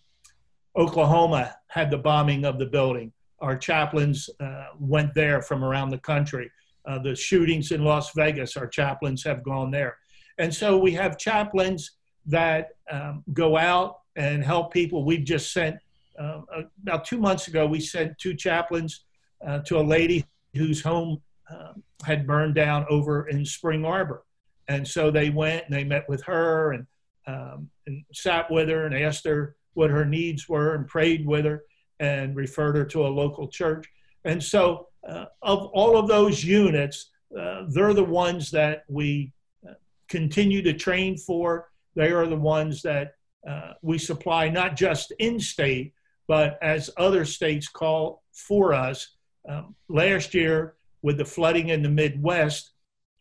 Oklahoma 0.76 1.54
had 1.68 1.90
the 1.90 1.98
bombing 1.98 2.44
of 2.44 2.58
the 2.58 2.66
building. 2.66 3.12
Our 3.40 3.56
chaplains 3.56 4.28
uh, 4.40 4.66
went 4.78 5.14
there 5.14 5.42
from 5.42 5.64
around 5.64 5.90
the 5.90 5.98
country. 5.98 6.50
Uh, 6.84 6.98
the 6.98 7.14
shootings 7.14 7.70
in 7.70 7.84
Las 7.84 8.12
Vegas, 8.14 8.56
our 8.56 8.66
chaplains 8.66 9.22
have 9.24 9.42
gone 9.44 9.70
there. 9.70 9.96
And 10.38 10.52
so 10.52 10.78
we 10.78 10.92
have 10.92 11.18
chaplains 11.18 11.92
that 12.26 12.70
um, 12.90 13.22
go 13.32 13.56
out 13.56 14.00
and 14.16 14.44
help 14.44 14.72
people. 14.72 15.04
We've 15.04 15.24
just 15.24 15.52
sent, 15.52 15.76
uh, 16.18 16.40
about 16.82 17.04
two 17.04 17.18
months 17.18 17.48
ago, 17.48 17.66
we 17.66 17.80
sent 17.80 18.18
two 18.18 18.34
chaplains 18.34 19.04
uh, 19.46 19.60
to 19.60 19.78
a 19.78 19.82
lady 19.82 20.24
whose 20.54 20.82
home 20.82 21.20
um, 21.50 21.82
had 22.04 22.26
burned 22.26 22.54
down 22.54 22.86
over 22.88 23.28
in 23.28 23.44
Spring 23.44 23.84
Arbor. 23.84 24.24
And 24.68 24.86
so 24.86 25.10
they 25.10 25.30
went 25.30 25.64
and 25.66 25.74
they 25.74 25.84
met 25.84 26.08
with 26.08 26.22
her 26.24 26.72
and, 26.72 26.86
um, 27.26 27.70
and 27.86 28.04
sat 28.12 28.50
with 28.50 28.68
her 28.68 28.86
and 28.86 28.94
asked 28.94 29.24
her 29.26 29.56
what 29.74 29.90
her 29.90 30.04
needs 30.04 30.48
were 30.48 30.74
and 30.74 30.86
prayed 30.86 31.26
with 31.26 31.44
her 31.44 31.64
and 32.00 32.36
referred 32.36 32.76
her 32.76 32.84
to 32.84 33.06
a 33.06 33.08
local 33.08 33.48
church. 33.48 33.86
And 34.24 34.42
so, 34.42 34.88
uh, 35.08 35.26
of 35.42 35.66
all 35.66 35.96
of 35.96 36.08
those 36.08 36.44
units, 36.44 37.10
uh, 37.38 37.64
they're 37.68 37.94
the 37.94 38.04
ones 38.04 38.50
that 38.50 38.84
we 38.88 39.32
uh, 39.68 39.74
continue 40.08 40.62
to 40.62 40.72
train 40.72 41.16
for. 41.16 41.68
They 41.94 42.10
are 42.10 42.26
the 42.26 42.36
ones 42.36 42.82
that 42.82 43.14
uh, 43.48 43.72
we 43.82 43.98
supply 43.98 44.48
not 44.48 44.76
just 44.76 45.12
in 45.18 45.40
state, 45.40 45.92
but 46.28 46.58
as 46.62 46.90
other 46.96 47.24
states 47.24 47.68
call 47.68 48.22
for 48.32 48.72
us. 48.72 49.16
Um, 49.48 49.74
last 49.88 50.34
year, 50.34 50.74
with 51.02 51.18
the 51.18 51.24
flooding 51.24 51.70
in 51.70 51.82
the 51.82 51.88
Midwest, 51.88 52.70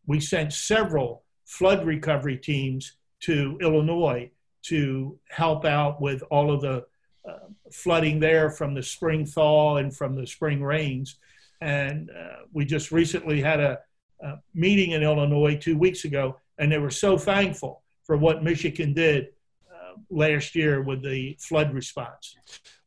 we 0.05 0.19
sent 0.19 0.53
several 0.53 1.23
flood 1.45 1.85
recovery 1.85 2.37
teams 2.37 2.97
to 3.21 3.57
Illinois 3.61 4.29
to 4.63 5.17
help 5.29 5.65
out 5.65 5.99
with 6.01 6.23
all 6.29 6.51
of 6.51 6.61
the 6.61 6.85
uh, 7.27 7.47
flooding 7.71 8.19
there 8.19 8.49
from 8.49 8.73
the 8.73 8.83
spring 8.83 9.25
thaw 9.25 9.77
and 9.77 9.95
from 9.95 10.15
the 10.15 10.25
spring 10.25 10.63
rains. 10.63 11.17
And 11.61 12.09
uh, 12.09 12.43
we 12.51 12.65
just 12.65 12.91
recently 12.91 13.41
had 13.41 13.59
a, 13.59 13.79
a, 14.23 14.39
meeting 14.53 14.91
in 14.91 15.03
Illinois 15.03 15.55
two 15.55 15.77
weeks 15.77 16.05
ago, 16.05 16.37
and 16.57 16.71
they 16.71 16.79
were 16.79 16.89
so 16.89 17.17
thankful 17.17 17.83
for 18.03 18.17
what 18.17 18.43
Michigan 18.43 18.93
did 18.93 19.27
uh, 19.71 19.93
last 20.09 20.55
year 20.55 20.81
with 20.81 21.03
the 21.03 21.37
flood 21.39 21.73
response. 21.73 22.35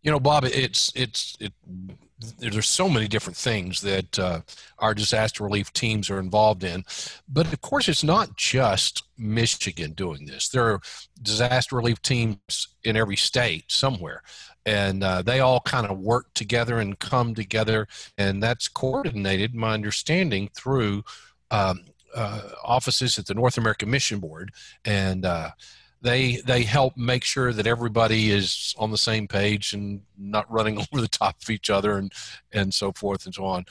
You 0.02 0.10
know, 0.10 0.20
Bob, 0.20 0.44
it's 0.44 0.92
it's 0.94 1.36
it 1.40 1.52
there's 2.38 2.68
so 2.68 2.88
many 2.88 3.08
different 3.08 3.36
things 3.36 3.80
that 3.80 4.18
uh, 4.18 4.40
our 4.78 4.94
disaster 4.94 5.44
relief 5.44 5.72
teams 5.72 6.10
are 6.10 6.18
involved 6.18 6.64
in. 6.64 6.84
But 7.28 7.52
of 7.52 7.60
course, 7.60 7.88
it's 7.88 8.04
not 8.04 8.36
just 8.36 9.04
Michigan 9.18 9.92
doing 9.92 10.26
this. 10.26 10.48
There 10.48 10.64
are 10.72 10.80
disaster 11.22 11.76
relief 11.76 12.00
teams 12.02 12.68
in 12.84 12.96
every 12.96 13.16
state 13.16 13.64
somewhere. 13.68 14.22
And 14.66 15.04
uh, 15.04 15.22
they 15.22 15.40
all 15.40 15.60
kind 15.60 15.86
of 15.86 15.98
work 15.98 16.32
together 16.34 16.78
and 16.78 16.98
come 16.98 17.34
together. 17.34 17.86
And 18.16 18.42
that's 18.42 18.68
coordinated, 18.68 19.54
my 19.54 19.74
understanding, 19.74 20.48
through 20.54 21.04
um, 21.50 21.84
uh, 22.14 22.40
offices 22.62 23.18
at 23.18 23.26
the 23.26 23.34
North 23.34 23.58
American 23.58 23.90
Mission 23.90 24.20
Board. 24.20 24.52
And 24.84 25.24
uh, 25.26 25.50
they 26.04 26.36
they 26.46 26.62
help 26.62 26.96
make 26.96 27.24
sure 27.24 27.52
that 27.52 27.66
everybody 27.66 28.30
is 28.30 28.74
on 28.78 28.92
the 28.92 28.98
same 28.98 29.26
page 29.26 29.72
and 29.72 30.02
not 30.16 30.48
running 30.52 30.78
over 30.92 31.00
the 31.00 31.08
top 31.08 31.42
of 31.42 31.50
each 31.50 31.70
other 31.70 31.96
and 31.98 32.12
and 32.52 32.72
so 32.72 32.92
forth 32.92 33.24
and 33.24 33.34
so 33.34 33.44
on 33.44 33.64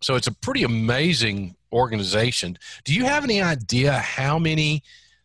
so 0.00 0.14
it's 0.14 0.28
a 0.28 0.32
pretty 0.32 0.62
amazing 0.62 1.56
organization 1.72 2.56
do 2.84 2.94
you 2.94 3.04
have 3.04 3.24
any 3.24 3.42
idea 3.42 3.92
how 3.92 4.38
many 4.38 4.82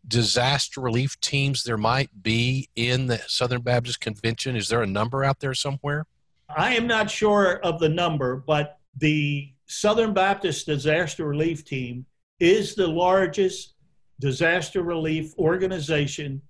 disaster 0.08 0.82
relief 0.82 1.20
teams 1.22 1.64
there 1.64 1.78
might 1.78 2.10
be 2.24 2.70
in 2.76 3.08
the 3.08 3.18
southern 3.28 3.62
baptist 3.62 4.02
convention 4.02 4.56
is 4.56 4.68
there 4.68 4.82
a 4.82 4.88
number 4.88 5.24
out 5.24 5.40
there 5.40 5.54
somewhere 5.54 6.06
i 6.56 6.74
am 6.76 6.86
not 6.86 7.10
sure 7.10 7.60
of 7.60 7.80
the 7.80 7.90
number 7.90 8.36
but 8.36 8.80
the 8.98 9.50
southern 9.66 10.14
baptist 10.14 10.66
disaster 10.66 11.26
relief 11.26 11.64
team 11.64 12.06
is 12.40 12.76
the 12.76 12.88
largest 12.88 13.76
disaster 14.20 14.82
relief 14.84 15.34
organization 15.38 16.42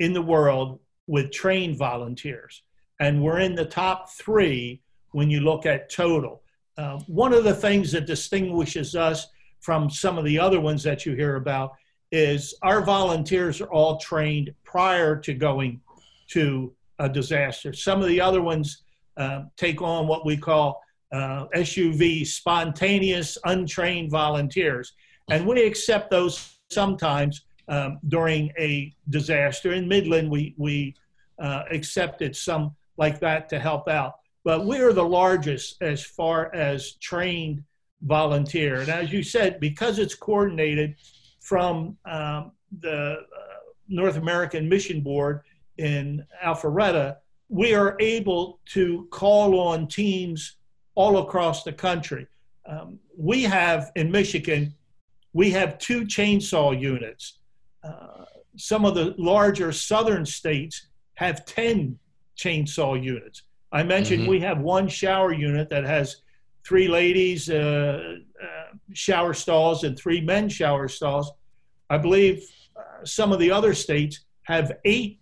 in 0.00 0.12
the 0.12 0.22
world 0.22 0.80
with 1.06 1.30
trained 1.30 1.76
volunteers. 1.76 2.62
and 3.00 3.22
we're 3.22 3.40
in 3.40 3.54
the 3.54 3.64
top 3.64 4.10
three 4.10 4.82
when 5.12 5.30
you 5.30 5.40
look 5.40 5.66
at 5.66 5.90
total. 5.90 6.42
Uh, 6.76 6.98
one 7.06 7.32
of 7.32 7.44
the 7.44 7.54
things 7.54 7.90
that 7.92 8.06
distinguishes 8.06 8.94
us 8.94 9.26
from 9.60 9.90
some 9.90 10.18
of 10.18 10.24
the 10.24 10.38
other 10.38 10.60
ones 10.60 10.82
that 10.82 11.04
you 11.04 11.14
hear 11.14 11.36
about 11.36 11.72
is 12.12 12.54
our 12.62 12.82
volunteers 12.82 13.60
are 13.60 13.70
all 13.70 13.96
trained 13.98 14.52
prior 14.64 15.16
to 15.16 15.34
going 15.34 15.80
to 16.28 16.72
a 16.98 17.08
disaster. 17.08 17.72
Some 17.72 18.02
of 18.02 18.08
the 18.08 18.20
other 18.20 18.42
ones 18.42 18.82
uh, 19.16 19.42
take 19.56 19.82
on 19.82 20.06
what 20.06 20.26
we 20.26 20.36
call 20.36 20.82
uh, 21.12 21.46
SUV, 21.54 22.26
spontaneous, 22.26 23.36
untrained 23.44 24.10
volunteers. 24.10 24.92
And 25.30 25.46
we 25.46 25.64
accept 25.64 26.10
those 26.10 26.54
sometimes 26.70 27.44
um, 27.68 27.98
during 28.08 28.52
a 28.58 28.92
disaster. 29.08 29.72
In 29.72 29.88
Midland, 29.88 30.30
we, 30.30 30.54
we 30.56 30.94
uh, 31.38 31.64
accepted 31.70 32.36
some 32.36 32.74
like 32.96 33.20
that 33.20 33.48
to 33.48 33.58
help 33.58 33.88
out. 33.88 34.14
But 34.44 34.66
we 34.66 34.80
are 34.80 34.92
the 34.92 35.04
largest 35.04 35.80
as 35.82 36.02
far 36.02 36.54
as 36.54 36.92
trained 36.94 37.62
volunteer. 38.02 38.80
And 38.80 38.88
as 38.88 39.12
you 39.12 39.22
said, 39.22 39.60
because 39.60 39.98
it's 39.98 40.14
coordinated 40.14 40.96
from 41.40 41.96
um, 42.04 42.52
the 42.80 43.12
uh, 43.12 43.16
North 43.88 44.16
American 44.16 44.68
Mission 44.68 45.00
Board 45.00 45.42
in 45.78 46.24
Alpharetta, 46.44 47.16
we 47.48 47.74
are 47.74 47.96
able 47.98 48.60
to 48.66 49.08
call 49.10 49.58
on 49.58 49.88
teams 49.88 50.56
all 50.94 51.18
across 51.18 51.64
the 51.64 51.72
country. 51.72 52.26
Um, 52.66 52.98
we 53.16 53.42
have 53.42 53.90
in 53.96 54.10
Michigan, 54.10 54.74
we 55.32 55.50
have 55.50 55.78
two 55.78 56.02
chainsaw 56.02 56.78
units. 56.78 57.38
Uh, 57.82 58.24
some 58.56 58.84
of 58.84 58.94
the 58.94 59.14
larger 59.18 59.72
southern 59.72 60.26
states 60.26 60.88
have 61.14 61.44
10 61.44 61.98
chainsaw 62.36 63.02
units. 63.02 63.42
I 63.72 63.82
mentioned 63.82 64.22
mm-hmm. 64.22 64.30
we 64.30 64.40
have 64.40 64.58
one 64.60 64.88
shower 64.88 65.32
unit 65.32 65.70
that 65.70 65.84
has 65.84 66.22
three 66.64 66.88
ladies 66.88 67.48
uh, 67.48 68.16
uh, 68.42 68.76
shower 68.92 69.34
stalls 69.34 69.84
and 69.84 69.98
three 69.98 70.20
men 70.20 70.48
shower 70.48 70.88
stalls. 70.88 71.32
I 71.88 71.98
believe 71.98 72.44
uh, 72.76 73.04
some 73.04 73.32
of 73.32 73.38
the 73.38 73.50
other 73.50 73.74
states 73.74 74.20
have 74.42 74.72
eight 74.84 75.20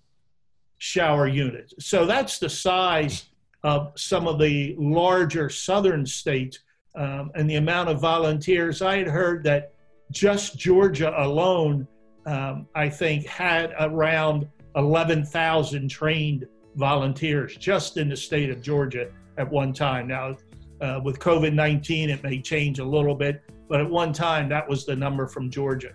shower 0.78 1.26
units. 1.26 1.74
So 1.80 2.06
that's 2.06 2.38
the 2.38 2.48
size 2.48 3.26
of 3.64 3.92
some 3.96 4.28
of 4.28 4.38
the 4.38 4.76
larger 4.78 5.50
southern 5.50 6.06
states 6.06 6.60
um, 6.94 7.30
and 7.34 7.48
the 7.48 7.56
amount 7.56 7.88
of 7.88 8.00
volunteers. 8.00 8.82
I 8.82 8.98
had 8.98 9.08
heard 9.08 9.44
that 9.44 9.74
just 10.10 10.56
Georgia 10.56 11.12
alone, 11.22 11.86
um, 12.26 12.66
I 12.74 12.88
think, 12.88 13.26
had 13.26 13.74
around 13.78 14.48
11,000 14.76 15.88
trained 15.88 16.46
volunteers 16.76 17.56
just 17.56 17.96
in 17.96 18.08
the 18.08 18.16
state 18.16 18.50
of 18.50 18.62
Georgia 18.62 19.10
at 19.36 19.50
one 19.50 19.72
time. 19.72 20.06
Now, 20.06 20.36
uh, 20.80 21.00
with 21.02 21.18
COVID 21.18 21.54
19, 21.54 22.10
it 22.10 22.22
may 22.22 22.40
change 22.40 22.78
a 22.78 22.84
little 22.84 23.14
bit, 23.14 23.42
but 23.68 23.80
at 23.80 23.88
one 23.88 24.12
time, 24.12 24.48
that 24.48 24.68
was 24.68 24.86
the 24.86 24.96
number 24.96 25.26
from 25.26 25.50
Georgia. 25.50 25.92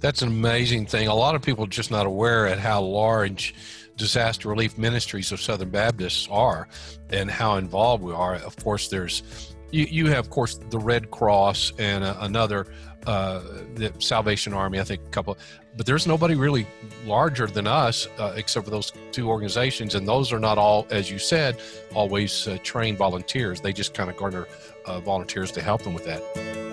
That's 0.00 0.22
an 0.22 0.28
amazing 0.28 0.86
thing. 0.86 1.06
A 1.08 1.14
lot 1.14 1.34
of 1.34 1.42
people 1.42 1.64
are 1.64 1.68
just 1.68 1.90
not 1.90 2.06
aware 2.06 2.46
at 2.46 2.58
how 2.58 2.82
large 2.82 3.54
disaster 3.96 4.48
relief 4.48 4.76
ministries 4.76 5.30
of 5.30 5.40
Southern 5.40 5.70
Baptists 5.70 6.26
are 6.30 6.68
and 7.10 7.30
how 7.30 7.56
involved 7.56 8.02
we 8.02 8.12
are. 8.12 8.34
Of 8.36 8.56
course, 8.56 8.88
there's 8.88 9.22
you, 9.70 9.86
you 9.86 10.06
have, 10.08 10.26
of 10.26 10.30
course, 10.30 10.58
the 10.70 10.78
Red 10.78 11.10
Cross 11.10 11.72
and 11.78 12.04
uh, 12.04 12.16
another, 12.20 12.66
uh, 13.06 13.40
the 13.74 13.92
Salvation 13.98 14.52
Army, 14.52 14.80
I 14.80 14.84
think 14.84 15.02
a 15.06 15.10
couple, 15.10 15.38
but 15.76 15.86
there's 15.86 16.06
nobody 16.06 16.34
really 16.34 16.66
larger 17.04 17.46
than 17.46 17.66
us 17.66 18.08
uh, 18.18 18.34
except 18.36 18.64
for 18.64 18.70
those 18.70 18.92
two 19.10 19.28
organizations. 19.28 19.94
And 19.94 20.06
those 20.06 20.32
are 20.32 20.38
not 20.38 20.58
all, 20.58 20.86
as 20.90 21.10
you 21.10 21.18
said, 21.18 21.60
always 21.94 22.46
uh, 22.46 22.58
trained 22.62 22.98
volunteers. 22.98 23.60
They 23.60 23.72
just 23.72 23.94
kind 23.94 24.10
of 24.10 24.16
garner 24.16 24.46
uh, 24.86 25.00
volunteers 25.00 25.50
to 25.52 25.62
help 25.62 25.82
them 25.82 25.94
with 25.94 26.04
that. 26.04 26.71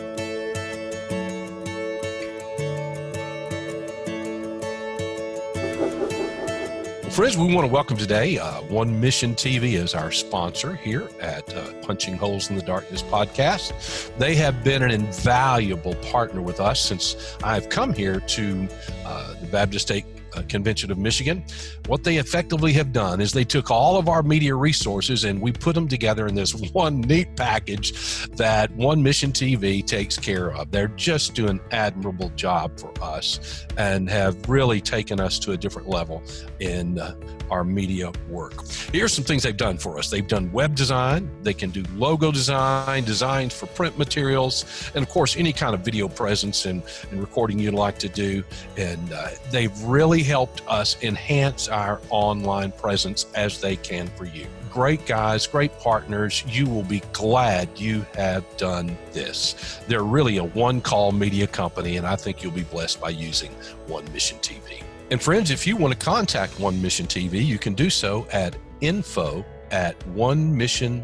Friends, 7.19 7.36
we 7.36 7.53
want 7.53 7.67
to 7.67 7.73
welcome 7.73 7.97
today 7.97 8.38
uh, 8.38 8.62
One 8.69 8.97
Mission 8.97 9.36
TV 9.36 9.77
as 9.77 9.93
our 9.93 10.10
sponsor 10.10 10.75
here 10.75 11.10
at 11.19 11.53
uh, 11.53 11.73
Punching 11.82 12.15
Holes 12.15 12.49
in 12.49 12.55
the 12.55 12.62
Darkness 12.62 13.03
podcast. 13.03 14.17
They 14.17 14.36
have 14.36 14.63
been 14.63 14.84
an 14.84 14.91
invaluable 14.91 15.95
partner 15.95 16.41
with 16.41 16.62
us 16.62 16.79
since 16.79 17.36
I've 17.43 17.67
come 17.67 17.93
here 17.93 18.21
to 18.21 18.69
uh, 19.03 19.34
the 19.41 19.47
Baptist 19.47 19.88
State 19.88 20.05
Convention 20.47 20.91
of 20.91 20.97
Michigan. 20.97 21.43
What 21.87 22.03
they 22.03 22.17
effectively 22.17 22.73
have 22.73 22.91
done 22.91 23.21
is 23.21 23.31
they 23.31 23.43
took 23.43 23.71
all 23.71 23.97
of 23.97 24.07
our 24.07 24.23
media 24.23 24.55
resources 24.55 25.23
and 25.23 25.41
we 25.41 25.51
put 25.51 25.75
them 25.75 25.87
together 25.87 26.27
in 26.27 26.35
this 26.35 26.53
one 26.73 27.01
neat 27.01 27.35
package 27.35 28.27
that 28.37 28.71
One 28.71 29.01
Mission 29.01 29.31
TV 29.31 29.85
takes 29.85 30.17
care 30.17 30.53
of. 30.53 30.71
They're 30.71 30.87
just 30.89 31.33
doing 31.33 31.49
an 31.49 31.61
admirable 31.71 32.29
job 32.35 32.79
for 32.79 32.91
us 33.01 33.65
and 33.77 34.09
have 34.09 34.49
really 34.49 34.81
taken 34.81 35.19
us 35.19 35.39
to 35.39 35.51
a 35.53 35.57
different 35.57 35.87
level 35.89 36.23
in 36.59 36.99
uh, 36.99 37.15
our 37.49 37.63
media 37.63 38.11
work. 38.29 38.53
Here's 38.91 39.13
some 39.13 39.23
things 39.23 39.43
they've 39.43 39.55
done 39.55 39.77
for 39.77 39.97
us. 39.97 40.09
They've 40.09 40.27
done 40.27 40.51
web 40.51 40.75
design, 40.75 41.29
they 41.43 41.53
can 41.53 41.71
do 41.71 41.83
logo 41.95 42.31
design, 42.31 43.03
designs 43.03 43.53
for 43.53 43.65
print 43.67 43.97
materials, 43.97 44.91
and 44.93 45.03
of 45.03 45.09
course, 45.09 45.35
any 45.35 45.53
kind 45.53 45.73
of 45.73 45.81
video 45.81 46.07
presence 46.07 46.65
and, 46.65 46.83
and 47.11 47.19
recording 47.19 47.59
you'd 47.59 47.73
like 47.73 47.97
to 47.99 48.09
do. 48.09 48.43
And 48.77 49.11
uh, 49.11 49.29
they've 49.51 49.83
really 49.83 50.18
helped 50.23 50.62
us 50.67 51.01
enhance 51.01 51.67
our 51.67 52.01
online 52.10 52.71
presence 52.71 53.25
as 53.36 53.60
they 53.60 53.75
can 53.75 54.08
for 54.08 54.25
you. 54.25 54.47
Great 54.71 55.05
guys, 55.05 55.47
great 55.47 55.77
partners. 55.79 56.43
You 56.47 56.67
will 56.67 56.84
be 56.84 57.01
glad 57.12 57.69
you 57.79 58.05
have 58.15 58.45
done 58.58 58.97
this. 59.12 59.79
They're 59.88 60.03
really 60.03 60.38
a 60.38 60.43
one 60.43 60.79
call 60.79 61.12
media 61.12 61.47
company, 61.47 61.97
and 61.97 62.05
I 62.05 62.15
think 62.15 62.43
you'll 62.43 62.51
be 62.51 62.63
blessed 62.63 63.01
by 63.01 63.10
using 63.10 63.51
One 63.88 64.05
Mission 64.13 64.38
TV. 64.39 64.84
And 65.12 65.21
friends, 65.21 65.49
if 65.49 65.65
you 65.65 65.75
want 65.75 65.93
to 65.93 65.99
contact 65.99 66.60
One 66.60 66.79
Mission 66.82 67.08
TV, 67.08 67.43
you 67.43 67.58
can 67.58 67.73
do 67.73 67.89
so 67.89 68.27
at 68.32 68.55
info 68.82 69.43
at 69.71 69.99
onemission.tv. 70.15 71.01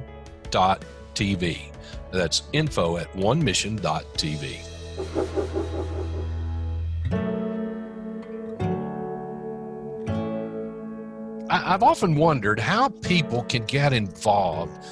That's 2.11 2.43
info 2.53 2.97
at 2.97 3.11
onemission.tv. 3.13 4.59
I've 11.63 11.83
often 11.83 12.15
wondered 12.15 12.59
how 12.59 12.89
people 12.89 13.43
can 13.43 13.65
get 13.65 13.93
involved 13.93 14.85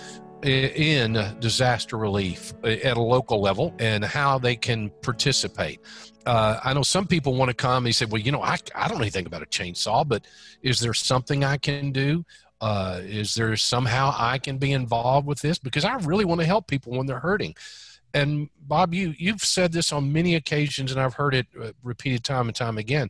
in 0.43 1.13
disaster 1.39 1.97
relief 1.97 2.53
at 2.63 2.97
a 2.97 3.01
local 3.01 3.41
level 3.41 3.73
and 3.79 4.03
how 4.03 4.37
they 4.37 4.55
can 4.55 4.89
participate. 5.01 5.79
Uh, 6.25 6.59
I 6.63 6.73
know 6.73 6.83
some 6.83 7.07
people 7.07 7.35
want 7.35 7.49
to 7.49 7.53
come. 7.53 7.83
They 7.83 7.91
say, 7.91 8.05
"Well, 8.05 8.21
you 8.21 8.31
know, 8.31 8.41
I, 8.41 8.57
I 8.75 8.87
don't 8.87 9.01
anything 9.01 9.25
about 9.25 9.41
a 9.41 9.45
chainsaw, 9.45 10.07
but 10.07 10.25
is 10.61 10.79
there 10.79 10.93
something 10.93 11.43
I 11.43 11.57
can 11.57 11.91
do? 11.91 12.25
Uh, 12.61 13.01
is 13.03 13.35
there 13.35 13.55
somehow 13.57 14.13
I 14.17 14.37
can 14.37 14.57
be 14.57 14.71
involved 14.71 15.27
with 15.27 15.41
this? 15.41 15.57
Because 15.57 15.83
I 15.83 15.95
really 15.95 16.25
want 16.25 16.39
to 16.41 16.47
help 16.47 16.67
people 16.67 16.93
when 16.93 17.07
they're 17.07 17.19
hurting." 17.19 17.55
And 18.13 18.49
Bob, 18.61 18.93
you 18.93 19.13
you've 19.17 19.43
said 19.43 19.71
this 19.71 19.91
on 19.91 20.13
many 20.13 20.35
occasions, 20.35 20.91
and 20.91 21.01
I've 21.01 21.15
heard 21.15 21.35
it 21.35 21.47
uh, 21.61 21.71
repeated 21.83 22.23
time 22.23 22.47
and 22.47 22.55
time 22.55 22.77
again 22.77 23.09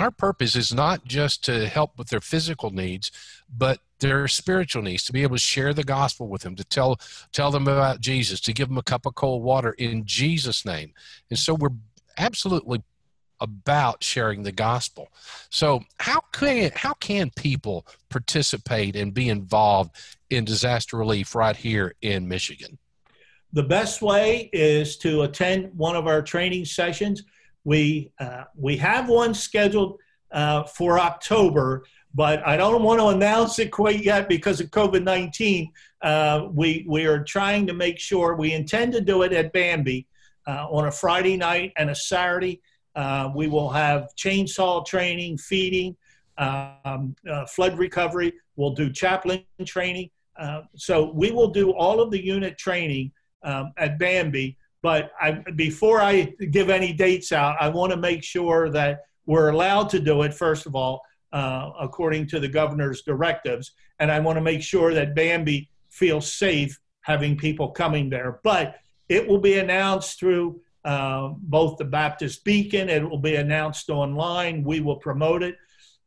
our 0.00 0.10
purpose 0.10 0.56
is 0.56 0.72
not 0.72 1.04
just 1.04 1.44
to 1.44 1.68
help 1.68 1.98
with 1.98 2.08
their 2.08 2.20
physical 2.20 2.70
needs, 2.70 3.10
but 3.56 3.80
their 4.00 4.28
spiritual 4.28 4.82
needs 4.82 5.04
to 5.04 5.12
be 5.12 5.22
able 5.22 5.36
to 5.36 5.40
share 5.40 5.72
the 5.72 5.84
gospel 5.84 6.28
with 6.28 6.42
them 6.42 6.54
to 6.56 6.64
tell 6.64 7.00
tell 7.32 7.50
them 7.50 7.66
about 7.66 8.00
jesus 8.00 8.40
to 8.40 8.52
give 8.52 8.68
them 8.68 8.78
a 8.78 8.82
cup 8.82 9.06
of 9.06 9.14
cold 9.14 9.42
water 9.42 9.72
in 9.72 10.04
jesus 10.04 10.64
name. 10.64 10.92
And 11.30 11.38
so 11.38 11.54
we're 11.54 11.70
absolutely 12.18 12.82
about 13.40 14.02
sharing 14.02 14.42
the 14.42 14.52
gospel. 14.52 15.08
So 15.50 15.82
how 15.98 16.20
can 16.32 16.70
how 16.74 16.94
can 16.94 17.30
people 17.30 17.86
participate 18.08 18.96
and 18.96 19.12
be 19.12 19.28
involved 19.28 19.94
in 20.30 20.44
disaster 20.44 20.96
relief 20.96 21.34
right 21.34 21.56
here 21.56 21.94
in 22.02 22.28
michigan? 22.28 22.78
The 23.52 23.62
best 23.62 24.02
way 24.02 24.50
is 24.52 24.98
to 24.98 25.22
attend 25.22 25.70
one 25.74 25.96
of 25.96 26.06
our 26.06 26.20
training 26.20 26.66
sessions 26.66 27.22
we, 27.66 28.12
uh, 28.20 28.44
we 28.54 28.76
have 28.76 29.08
one 29.08 29.34
scheduled 29.34 29.98
uh, 30.30 30.62
for 30.62 31.00
October, 31.00 31.84
but 32.14 32.46
I 32.46 32.56
don't 32.56 32.84
want 32.84 33.00
to 33.00 33.08
announce 33.08 33.58
it 33.58 33.72
quite 33.72 34.04
yet 34.04 34.28
because 34.28 34.60
of 34.60 34.70
COVID 34.70 35.02
19. 35.02 35.72
Uh, 36.00 36.46
we, 36.52 36.86
we 36.88 37.06
are 37.06 37.24
trying 37.24 37.66
to 37.66 37.74
make 37.74 37.98
sure 37.98 38.36
we 38.36 38.52
intend 38.52 38.92
to 38.92 39.00
do 39.00 39.22
it 39.22 39.32
at 39.32 39.52
Bambi 39.52 40.06
uh, 40.46 40.68
on 40.70 40.86
a 40.86 40.92
Friday 40.92 41.36
night 41.36 41.72
and 41.76 41.90
a 41.90 41.94
Saturday. 41.94 42.62
Uh, 42.94 43.32
we 43.34 43.48
will 43.48 43.70
have 43.70 44.10
chainsaw 44.16 44.86
training, 44.86 45.36
feeding, 45.36 45.96
um, 46.38 47.16
uh, 47.28 47.46
flood 47.46 47.76
recovery. 47.76 48.32
We'll 48.54 48.74
do 48.74 48.92
chaplain 48.92 49.42
training. 49.64 50.10
so 50.76 51.10
we 51.10 51.32
will 51.32 51.48
do 51.48 51.72
all 51.72 52.00
of 52.00 52.12
the 52.12 52.24
unit 52.24 52.58
training 52.58 53.10
um, 53.42 53.72
at 53.76 53.98
Bambi 53.98 54.56
but 54.88 55.02
I, 55.24 55.28
before 55.66 55.98
I 56.12 56.12
give 56.56 56.68
any 56.80 56.92
dates 57.06 57.30
out, 57.40 57.54
I 57.64 57.68
want 57.78 57.90
to 57.94 58.00
make 58.10 58.22
sure 58.34 58.62
that 58.78 58.92
we're 59.30 59.50
allowed 59.56 59.86
to 59.94 60.00
do 60.10 60.14
it, 60.26 60.32
first 60.44 60.64
of 60.68 60.72
all. 60.80 60.96
uh, 61.32 61.70
according 61.78 62.26
to 62.26 62.40
the 62.40 62.48
governor's 62.48 63.02
directives. 63.02 63.72
And 63.98 64.10
I 64.10 64.20
want 64.20 64.36
to 64.36 64.42
make 64.42 64.62
sure 64.62 64.94
that 64.94 65.14
Bambi 65.14 65.68
feels 65.90 66.32
safe 66.32 66.78
having 67.02 67.36
people 67.36 67.68
coming 67.70 68.08
there. 68.10 68.40
But 68.42 68.76
it 69.08 69.26
will 69.28 69.38
be 69.38 69.58
announced 69.58 70.18
through 70.18 70.60
uh, 70.84 71.30
both 71.38 71.76
the 71.78 71.84
Baptist 71.84 72.44
Beacon, 72.44 72.88
it 72.88 73.02
will 73.08 73.18
be 73.18 73.34
announced 73.34 73.90
online. 73.90 74.62
We 74.62 74.80
will 74.80 74.96
promote 74.96 75.42
it. 75.42 75.56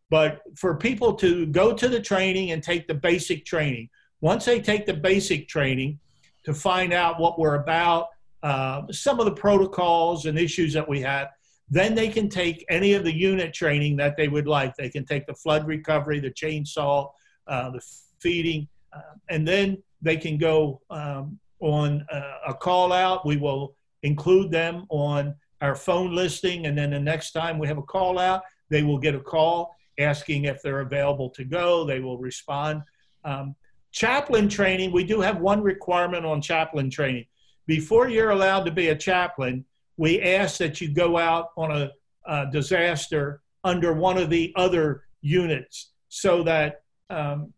But 0.09 0.41
for 0.55 0.75
people 0.77 1.13
to 1.15 1.45
go 1.47 1.73
to 1.73 1.87
the 1.87 1.99
training 1.99 2.51
and 2.51 2.63
take 2.63 2.87
the 2.87 2.93
basic 2.93 3.45
training, 3.45 3.89
once 4.21 4.45
they 4.45 4.61
take 4.61 4.85
the 4.85 4.93
basic 4.93 5.47
training 5.47 5.99
to 6.45 6.53
find 6.53 6.93
out 6.93 7.19
what 7.19 7.37
we're 7.37 7.55
about, 7.55 8.07
uh, 8.43 8.83
some 8.91 9.19
of 9.19 9.25
the 9.25 9.33
protocols 9.33 10.25
and 10.25 10.37
issues 10.37 10.73
that 10.73 10.87
we 10.87 11.01
have, 11.01 11.29
then 11.69 11.93
they 11.93 12.09
can 12.09 12.29
take 12.29 12.65
any 12.69 12.93
of 12.93 13.03
the 13.03 13.15
unit 13.15 13.53
training 13.53 13.95
that 13.97 14.17
they 14.17 14.27
would 14.27 14.47
like. 14.47 14.75
They 14.75 14.89
can 14.89 15.05
take 15.05 15.27
the 15.27 15.33
flood 15.33 15.67
recovery, 15.67 16.19
the 16.19 16.31
chainsaw, 16.31 17.09
uh, 17.47 17.69
the 17.71 17.81
feeding, 18.19 18.67
uh, 18.93 19.15
and 19.29 19.47
then 19.47 19.81
they 20.01 20.17
can 20.17 20.37
go 20.37 20.81
um, 20.89 21.39
on 21.59 22.05
uh, 22.11 22.37
a 22.47 22.53
call 22.53 22.91
out. 22.91 23.25
We 23.25 23.37
will 23.37 23.75
include 24.03 24.51
them 24.51 24.85
on 24.89 25.35
our 25.61 25.75
phone 25.75 26.15
listing, 26.15 26.65
and 26.65 26.77
then 26.77 26.91
the 26.91 26.99
next 26.99 27.31
time 27.31 27.59
we 27.59 27.67
have 27.67 27.77
a 27.77 27.83
call 27.83 28.17
out, 28.17 28.43
they 28.69 28.81
will 28.81 28.97
get 28.97 29.13
a 29.13 29.19
call 29.19 29.75
asking 29.99 30.45
if 30.45 30.61
they're 30.61 30.79
available 30.79 31.29
to 31.31 31.43
go. 31.43 31.83
They 31.83 31.99
will 31.99 32.17
respond. 32.17 32.81
Um, 33.25 33.55
chaplain 33.91 34.47
training, 34.47 34.91
we 34.91 35.03
do 35.03 35.19
have 35.21 35.39
one 35.39 35.61
requirement 35.61 36.25
on 36.25 36.41
chaplain 36.41 36.89
training. 36.89 37.25
Before 37.69 38.09
you're 38.09 38.31
allowed 38.31 38.63
to 38.63 38.71
be 38.71 38.87
a 38.87 38.95
chaplain, 38.95 39.63
we 39.95 40.23
ask 40.23 40.57
that 40.57 40.81
you 40.81 40.91
go 40.91 41.19
out 41.19 41.49
on 41.55 41.69
a, 41.71 41.91
a 42.25 42.47
disaster 42.51 43.43
under 43.63 43.93
one 43.93 44.17
of 44.17 44.31
the 44.31 44.51
other 44.55 45.03
units 45.21 45.91
so 46.07 46.41
that 46.41 46.81
um, 47.11 47.53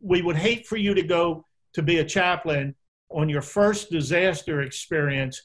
we 0.00 0.22
would 0.22 0.36
hate 0.36 0.66
for 0.66 0.78
you 0.78 0.94
to 0.94 1.02
go 1.02 1.44
to 1.74 1.82
be 1.82 1.98
a 1.98 2.04
chaplain 2.06 2.74
on 3.10 3.28
your 3.28 3.42
first 3.42 3.90
disaster 3.90 4.62
experience 4.62 5.42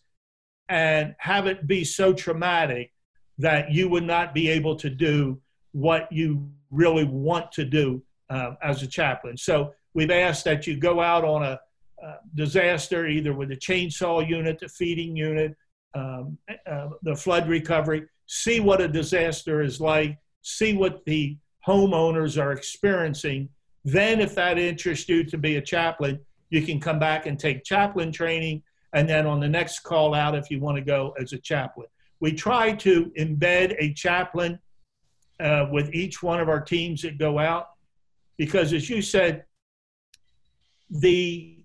and 0.70 1.14
have 1.18 1.46
it 1.46 1.68
be 1.68 1.84
so 1.84 2.14
traumatic 2.14 2.94
that 3.38 3.70
you 3.70 3.90
would 3.90 4.06
not 4.06 4.34
be 4.34 4.48
able 4.48 4.78
to 4.78 4.90
do 4.90 5.38
what 5.74 6.10
you 6.10 6.50
really 6.72 7.04
want 7.04 7.52
to 7.52 7.66
do 7.66 8.02
uh, 8.30 8.52
as 8.64 8.82
a 8.82 8.88
chaplain. 8.88 9.36
So 9.36 9.74
we've 9.94 10.10
asked 10.10 10.46
that 10.46 10.66
you 10.66 10.78
go 10.78 11.02
out 11.02 11.26
on 11.26 11.44
a 11.44 11.60
uh, 12.04 12.18
disaster, 12.36 13.08
either 13.08 13.34
with 13.34 13.50
the 13.50 13.58
chainsaw 13.58 14.28
unit, 14.28 14.60
the 14.60 14.70
feeding 14.70 15.16
unit, 15.16 15.56
um, 15.96 16.38
uh, 16.70 16.90
the 17.04 17.16
flood 17.16 17.48
recovery, 17.48 18.04
see 18.28 18.60
what 18.60 18.82
a 18.82 18.88
disaster 18.88 19.62
is 19.62 19.82
like, 19.82 20.18
see 20.42 20.74
what 20.74 21.04
the 21.06 21.38
homeowners 21.68 22.42
are 22.42 22.52
experiencing. 22.52 23.50
Then, 23.86 24.20
if 24.20 24.36
that 24.36 24.58
interests 24.58 25.10
you 25.10 25.24
to 25.26 25.38
be 25.38 25.58
a 25.58 25.62
chaplain, 25.62 26.20
you 26.50 26.62
can 26.62 26.80
come 26.80 27.00
back 27.00 27.26
and 27.26 27.40
take 27.40 27.64
chaplain 27.64 28.12
training. 28.12 28.64
And 28.94 29.08
then 29.08 29.26
on 29.26 29.40
the 29.40 29.48
next 29.48 29.80
call 29.80 30.14
out, 30.14 30.36
if 30.36 30.50
you 30.50 30.60
want 30.60 30.78
to 30.78 30.84
go 30.84 31.14
as 31.20 31.34
a 31.34 31.38
chaplain, 31.38 31.88
we 32.20 32.34
try 32.34 32.74
to 32.74 33.12
embed 33.18 33.76
a 33.80 33.94
chaplain 33.94 34.60
uh, 35.40 35.68
with 35.72 35.94
each 35.94 36.22
one 36.22 36.40
of 36.40 36.50
our 36.50 36.60
teams 36.60 37.02
that 37.04 37.18
go 37.18 37.40
out 37.40 37.68
because, 38.38 38.74
as 38.74 38.90
you 38.90 39.02
said, 39.02 39.46
the 40.90 41.59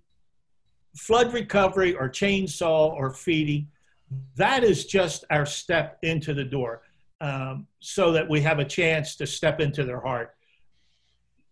flood 0.97 1.33
recovery 1.33 1.95
or 1.95 2.09
chainsaw 2.09 2.93
or 2.93 3.13
feeding 3.13 3.69
that 4.37 4.65
is 4.65 4.85
just 4.85 5.25
our 5.31 5.47
step 5.47 5.99
into 6.03 6.35
the 6.35 6.45
door 6.45 6.83
um, 7.21 7.67
so 7.81 8.13
that 8.13 8.29
we 8.29 8.41
have 8.41 8.59
a 8.59 8.65
chance 8.65 9.17
to 9.17 9.27
step 9.27 9.61
into 9.61 9.85
their 9.85 10.01
heart. 10.01 10.35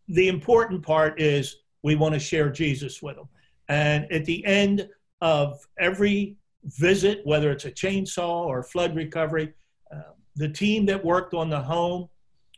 The 0.09 0.29
important 0.29 0.83
part 0.83 1.21
is 1.21 1.57
we 1.83 1.95
want 1.95 2.15
to 2.15 2.21
share 2.21 2.51
Jesus 2.51 3.03
with 3.03 3.17
them. 3.17 3.29
And 3.69 4.11
at 4.13 4.25
the 4.25 4.45
end 4.45 4.89
of 5.21 5.67
every 5.79 6.37
visit, 6.65 7.21
whether 7.25 7.51
it's 7.51 7.65
a 7.65 7.71
chainsaw 7.71 8.45
or 8.45 8.63
flood 8.63 8.95
recovery, 8.95 9.55
uh, 9.95 10.13
the 10.37 10.49
team 10.49 10.87
that 10.87 11.05
worked 11.05 11.35
on 11.35 11.49
the 11.49 11.61
home, 11.61 12.09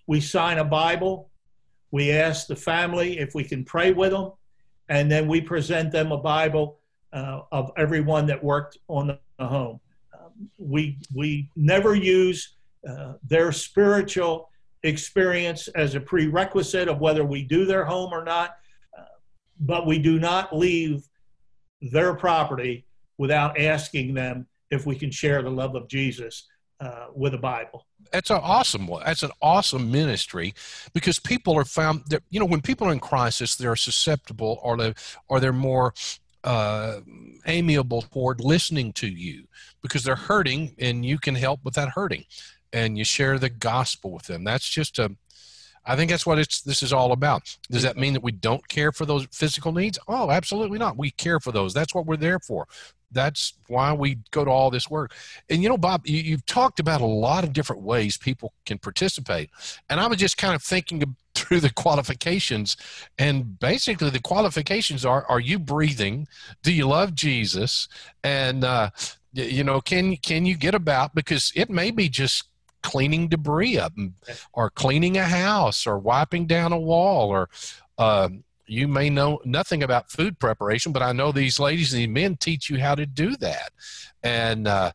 we 0.06 0.20
sign 0.20 0.58
a 0.58 0.64
Bible. 0.64 1.30
We 1.90 2.10
ask 2.10 2.46
the 2.46 2.56
family 2.56 3.18
if 3.18 3.34
we 3.34 3.44
can 3.44 3.64
pray 3.64 3.92
with 3.92 4.10
them. 4.10 4.32
And 4.88 5.10
then 5.10 5.28
we 5.28 5.40
present 5.40 5.92
them 5.92 6.12
a 6.12 6.18
Bible 6.18 6.78
uh, 7.12 7.42
of 7.52 7.72
everyone 7.76 8.26
that 8.26 8.42
worked 8.42 8.78
on 8.88 9.18
the 9.38 9.46
home. 9.46 9.80
We 10.58 10.98
we 11.14 11.48
never 11.54 11.94
use 11.94 12.56
uh, 12.88 13.14
their 13.26 13.52
spiritual 13.52 14.50
experience 14.82 15.68
as 15.68 15.94
a 15.94 16.00
prerequisite 16.00 16.88
of 16.88 17.00
whether 17.00 17.24
we 17.24 17.42
do 17.42 17.64
their 17.64 17.84
home 17.84 18.12
or 18.12 18.24
not, 18.24 18.56
uh, 18.98 19.04
but 19.60 19.86
we 19.86 19.98
do 19.98 20.18
not 20.18 20.54
leave 20.54 21.08
their 21.80 22.14
property 22.14 22.84
without 23.16 23.58
asking 23.58 24.12
them 24.12 24.46
if 24.70 24.86
we 24.86 24.96
can 24.96 25.10
share 25.10 25.40
the 25.42 25.50
love 25.50 25.76
of 25.76 25.88
Jesus 25.88 26.48
uh, 26.84 27.06
with 27.14 27.32
the 27.32 27.38
Bible. 27.38 27.86
That's 28.12 28.30
an 28.30 28.40
awesome 28.42 28.86
one. 28.86 29.02
That's 29.04 29.22
an 29.22 29.30
awesome 29.42 29.90
ministry 29.90 30.54
because 30.92 31.18
people 31.18 31.54
are 31.58 31.64
found 31.64 32.04
that 32.10 32.22
you 32.30 32.38
know 32.38 32.46
when 32.46 32.60
people 32.60 32.86
are 32.86 32.92
in 32.92 33.00
crisis, 33.00 33.56
they're 33.56 33.76
susceptible 33.76 34.60
or 34.62 34.76
they 34.76 34.94
or 35.28 35.40
they're 35.40 35.52
more 35.52 35.94
uh, 36.44 37.00
amiable 37.46 38.02
toward 38.02 38.40
listening 38.40 38.92
to 38.92 39.08
you 39.08 39.48
because 39.82 40.04
they're 40.04 40.14
hurting 40.14 40.74
and 40.78 41.04
you 41.04 41.18
can 41.18 41.34
help 41.34 41.60
with 41.64 41.74
that 41.74 41.88
hurting 41.90 42.24
and 42.72 42.98
you 42.98 43.04
share 43.04 43.38
the 43.38 43.48
gospel 43.48 44.12
with 44.12 44.26
them. 44.26 44.44
That's 44.44 44.68
just 44.68 44.98
a 44.98 45.16
i 45.86 45.94
think 45.94 46.10
that's 46.10 46.24
what 46.24 46.38
it's 46.38 46.62
this 46.62 46.82
is 46.82 46.92
all 46.92 47.12
about. 47.12 47.56
Does 47.70 47.82
that 47.82 47.96
mean 47.96 48.12
that 48.12 48.22
we 48.22 48.32
don't 48.32 48.66
care 48.68 48.92
for 48.92 49.06
those 49.06 49.26
physical 49.32 49.72
needs? 49.72 49.98
Oh 50.06 50.30
absolutely 50.30 50.78
not. 50.78 50.96
We 50.96 51.10
care 51.10 51.40
for 51.40 51.52
those. 51.52 51.74
That's 51.74 51.94
what 51.94 52.06
we're 52.06 52.16
there 52.16 52.38
for 52.38 52.68
that's 53.14 53.54
why 53.68 53.92
we 53.92 54.18
go 54.30 54.44
to 54.44 54.50
all 54.50 54.70
this 54.70 54.90
work. 54.90 55.12
And 55.48 55.62
you 55.62 55.68
know 55.68 55.78
bob 55.78 56.06
you, 56.06 56.32
have 56.32 56.46
talked 56.46 56.80
about 56.80 57.00
a 57.00 57.06
lot 57.06 57.44
of 57.44 57.52
different 57.52 57.82
ways 57.82 58.16
people 58.16 58.52
can 58.66 58.78
participate. 58.78 59.50
And 59.88 60.00
i 60.00 60.06
was 60.06 60.18
just 60.18 60.36
kind 60.36 60.54
of 60.54 60.62
thinking 60.62 61.16
through 61.34 61.60
the 61.60 61.72
qualifications. 61.72 62.76
And 63.18 63.58
basically 63.58 64.10
the 64.10 64.20
qualifications 64.20 65.04
are 65.04 65.24
are 65.28 65.40
you 65.40 65.58
breathing? 65.58 66.28
Do 66.62 66.72
you 66.72 66.86
love 66.86 67.14
jesus? 67.14 67.88
And 68.22 68.64
uh, 68.64 68.90
you 69.32 69.64
know 69.64 69.80
can 69.80 70.16
can 70.16 70.46
you 70.46 70.56
get 70.56 70.74
about 70.74 71.14
because 71.14 71.52
it 71.54 71.70
may 71.70 71.90
be 71.90 72.08
just 72.08 72.44
cleaning 72.82 73.28
debris 73.28 73.78
up 73.78 73.94
or 74.52 74.68
cleaning 74.70 75.16
a 75.16 75.24
house 75.24 75.86
or 75.86 75.98
wiping 75.98 76.46
down 76.46 76.70
a 76.70 76.78
wall 76.78 77.30
or 77.30 77.48
uh, 77.96 78.28
you 78.66 78.88
may 78.88 79.10
know 79.10 79.40
nothing 79.44 79.82
about 79.82 80.10
food 80.10 80.38
preparation 80.38 80.92
but 80.92 81.02
i 81.02 81.12
know 81.12 81.32
these 81.32 81.60
ladies 81.60 81.92
and 81.92 82.00
these 82.00 82.08
men 82.08 82.36
teach 82.36 82.70
you 82.70 82.78
how 82.78 82.94
to 82.94 83.06
do 83.06 83.36
that. 83.36 83.72
And 84.22 84.66
uh, 84.66 84.92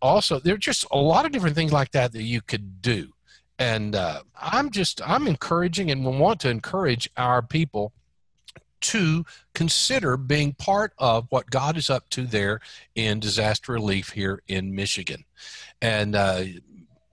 also 0.00 0.38
there 0.38 0.54
are 0.54 0.58
just 0.58 0.86
a 0.90 0.98
lot 0.98 1.26
of 1.26 1.32
different 1.32 1.56
things 1.56 1.72
like 1.72 1.90
that 1.92 2.12
that 2.12 2.22
you 2.22 2.40
could 2.40 2.80
do. 2.80 3.08
And 3.58 3.96
uh, 3.96 4.22
i'm 4.40 4.70
just 4.70 5.00
i'm 5.04 5.26
encouraging 5.26 5.90
and 5.90 6.20
want 6.20 6.40
to 6.40 6.50
encourage 6.50 7.10
our 7.16 7.42
people 7.42 7.92
to 8.80 9.24
consider 9.54 10.16
being 10.16 10.52
part 10.52 10.92
of 10.98 11.26
what 11.30 11.50
god 11.50 11.76
is 11.76 11.90
up 11.90 12.08
to 12.10 12.24
there 12.24 12.60
in 12.94 13.18
disaster 13.18 13.72
relief 13.72 14.10
here 14.10 14.40
in 14.46 14.74
michigan. 14.74 15.24
And 15.82 16.14
uh, 16.14 16.44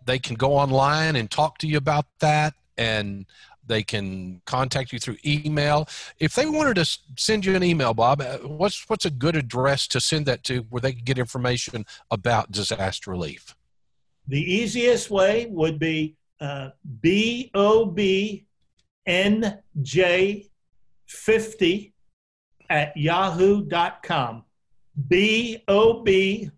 they 0.05 0.19
can 0.19 0.35
go 0.35 0.53
online 0.53 1.15
and 1.15 1.29
talk 1.29 1.57
to 1.59 1.67
you 1.67 1.77
about 1.77 2.05
that. 2.19 2.53
And 2.77 3.25
they 3.67 3.83
can 3.83 4.41
contact 4.45 4.91
you 4.93 4.99
through 4.99 5.17
email 5.25 5.87
if 6.19 6.35
they 6.35 6.45
wanted 6.45 6.75
to 6.75 6.85
send 7.17 7.45
you 7.45 7.55
an 7.55 7.63
email 7.63 7.93
bob 7.93 8.21
uh, 8.21 8.37
what's 8.39 8.87
what's 8.89 9.05
a 9.05 9.09
good 9.09 9.35
address 9.35 9.87
to 9.87 9.99
send 9.99 10.25
that 10.25 10.43
to 10.43 10.59
where 10.69 10.81
they 10.81 10.93
can 10.93 11.03
get 11.03 11.17
information 11.17 11.85
about 12.11 12.51
disaster 12.51 13.11
relief 13.11 13.55
the 14.27 14.41
easiest 14.41 15.11
way 15.11 15.45
would 15.49 15.77
be 15.77 16.15
uh, 16.39 16.69
B 17.01 17.51
O 17.53 17.85
B 17.85 18.45
N 19.05 19.59
J 19.81 20.49
50 21.07 21.93
at 22.69 22.97
yahoo.com. 22.97 24.43
B 25.07 25.63
O 25.67 26.01
B 26.01 26.49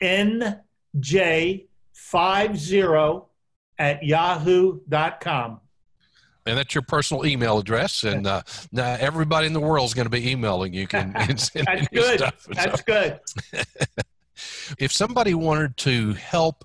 N 0.00 0.60
J 1.00 1.66
50 1.92 2.82
at 3.78 4.02
yahoo.com. 4.02 5.60
And 6.48 6.56
that's 6.56 6.74
your 6.74 6.82
personal 6.82 7.26
email 7.26 7.58
address, 7.58 8.04
and 8.04 8.26
uh, 8.26 8.42
now 8.72 8.96
everybody 8.98 9.46
in 9.46 9.52
the 9.52 9.60
world 9.60 9.86
is 9.86 9.94
going 9.94 10.06
to 10.06 10.10
be 10.10 10.30
emailing 10.30 10.72
you. 10.72 10.86
Can 10.86 11.12
that's 11.12 11.50
good. 11.50 12.22
That's 12.48 12.82
good. 12.82 13.20
if 14.78 14.92
somebody 14.92 15.34
wanted 15.34 15.76
to 15.78 16.14
help 16.14 16.64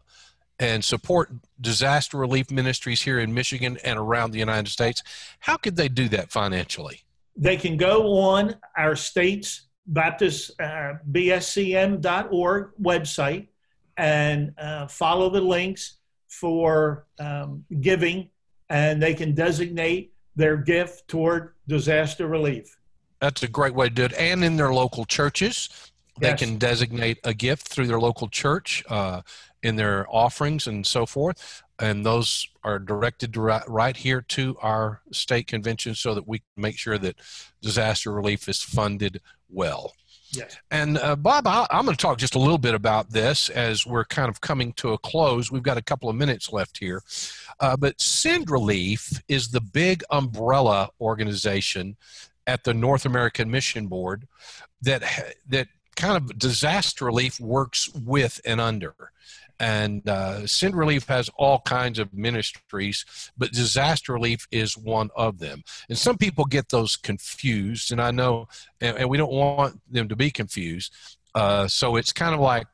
and 0.59 0.83
support 0.83 1.31
disaster 1.59 2.17
relief 2.17 2.49
ministries 2.49 3.01
here 3.01 3.19
in 3.19 3.33
Michigan 3.33 3.77
and 3.83 3.99
around 3.99 4.31
the 4.31 4.39
United 4.39 4.69
States, 4.69 5.03
how 5.39 5.57
could 5.57 5.75
they 5.75 5.89
do 5.89 6.07
that 6.09 6.31
financially? 6.31 7.01
They 7.35 7.57
can 7.57 7.77
go 7.77 8.19
on 8.19 8.55
our 8.77 8.95
state's 8.95 9.67
Baptist 9.85 10.51
uh, 10.61 10.93
BSCM.org 11.11 12.71
website 12.81 13.47
and 13.97 14.53
uh, 14.57 14.87
follow 14.87 15.29
the 15.29 15.41
links 15.41 15.97
for 16.29 17.05
um, 17.19 17.65
giving 17.81 18.29
and 18.73 19.01
they 19.01 19.13
can 19.13 19.35
designate 19.35 20.13
their 20.35 20.57
gift 20.57 21.07
toward 21.07 21.53
disaster 21.67 22.27
relief. 22.27 22.75
That's 23.21 23.43
a 23.43 23.47
great 23.47 23.75
way 23.75 23.87
to 23.87 23.93
do 23.93 24.05
it. 24.05 24.13
And 24.13 24.43
in 24.43 24.57
their 24.57 24.73
local 24.73 25.05
churches, 25.05 25.69
they 26.19 26.29
Yes. 26.29 26.39
can 26.39 26.57
designate 26.57 27.19
a 27.23 27.35
gift 27.35 27.67
through 27.67 27.85
their 27.85 27.99
local 27.99 28.27
church 28.27 28.83
uh, 28.89 29.21
in 29.61 29.75
their 29.75 30.07
offerings 30.09 30.65
and 30.65 30.85
so 30.87 31.05
forth. 31.05 31.61
And 31.77 32.03
those 32.03 32.47
are 32.63 32.79
directed 32.79 33.37
right, 33.37 33.63
right 33.69 33.95
here 33.95 34.21
to 34.29 34.57
our 34.61 35.01
state 35.11 35.45
convention 35.45 35.93
so 35.93 36.15
that 36.15 36.27
we 36.27 36.39
can 36.39 36.61
make 36.61 36.77
sure 36.79 36.97
that 36.97 37.17
disaster 37.61 38.11
relief 38.11 38.49
is 38.49 38.61
funded 38.63 39.21
well. 39.49 39.93
Yes. 40.35 40.57
And 40.71 40.97
uh, 40.97 41.15
Bob, 41.15 41.47
I, 41.47 41.67
I'm 41.69 41.85
going 41.85 41.95
to 41.95 42.01
talk 42.01 42.17
just 42.17 42.35
a 42.35 42.39
little 42.39 42.57
bit 42.57 42.73
about 42.73 43.11
this 43.11 43.49
as 43.49 43.85
we're 43.85 44.05
kind 44.05 44.29
of 44.29 44.41
coming 44.41 44.73
to 44.73 44.93
a 44.93 44.97
close. 44.97 45.51
We've 45.51 45.63
got 45.63 45.77
a 45.77 45.81
couple 45.81 46.09
of 46.09 46.15
minutes 46.15 46.51
left 46.51 46.77
here. 46.77 47.03
Uh, 47.59 47.77
but 47.77 47.99
Send 48.01 48.49
Relief 48.49 49.21
is 49.27 49.49
the 49.49 49.61
big 49.61 50.03
umbrella 50.09 50.89
organization 50.99 51.95
at 52.47 52.63
the 52.63 52.73
North 52.73 53.05
American 53.05 53.49
Mission 53.49 53.87
Board 53.87 54.27
that 54.81 55.03
that 55.47 55.67
kind 55.95 56.17
of 56.17 56.37
disaster 56.37 57.05
relief 57.05 57.39
works 57.39 57.89
with 57.93 58.41
and 58.45 58.59
under. 58.59 58.95
And 59.63 60.09
uh, 60.09 60.45
Send 60.45 60.75
Relief 60.75 61.07
has 61.07 61.29
all 61.37 61.61
kinds 61.61 61.97
of 61.97 62.13
ministries, 62.13 63.05
but 63.37 63.53
disaster 63.53 64.11
relief 64.11 64.45
is 64.51 64.77
one 64.77 65.09
of 65.15 65.39
them. 65.39 65.63
And 65.87 65.97
some 65.97 66.17
people 66.17 66.43
get 66.43 66.67
those 66.67 66.97
confused, 66.97 67.93
and 67.93 68.01
I 68.01 68.11
know, 68.11 68.49
and, 68.81 68.97
and 68.97 69.09
we 69.09 69.17
don't 69.17 69.31
want 69.31 69.79
them 69.89 70.09
to 70.09 70.17
be 70.17 70.31
confused. 70.31 70.93
Uh, 71.33 71.69
so 71.69 71.95
it's 71.95 72.11
kind 72.11 72.35
of 72.35 72.41
like 72.41 72.67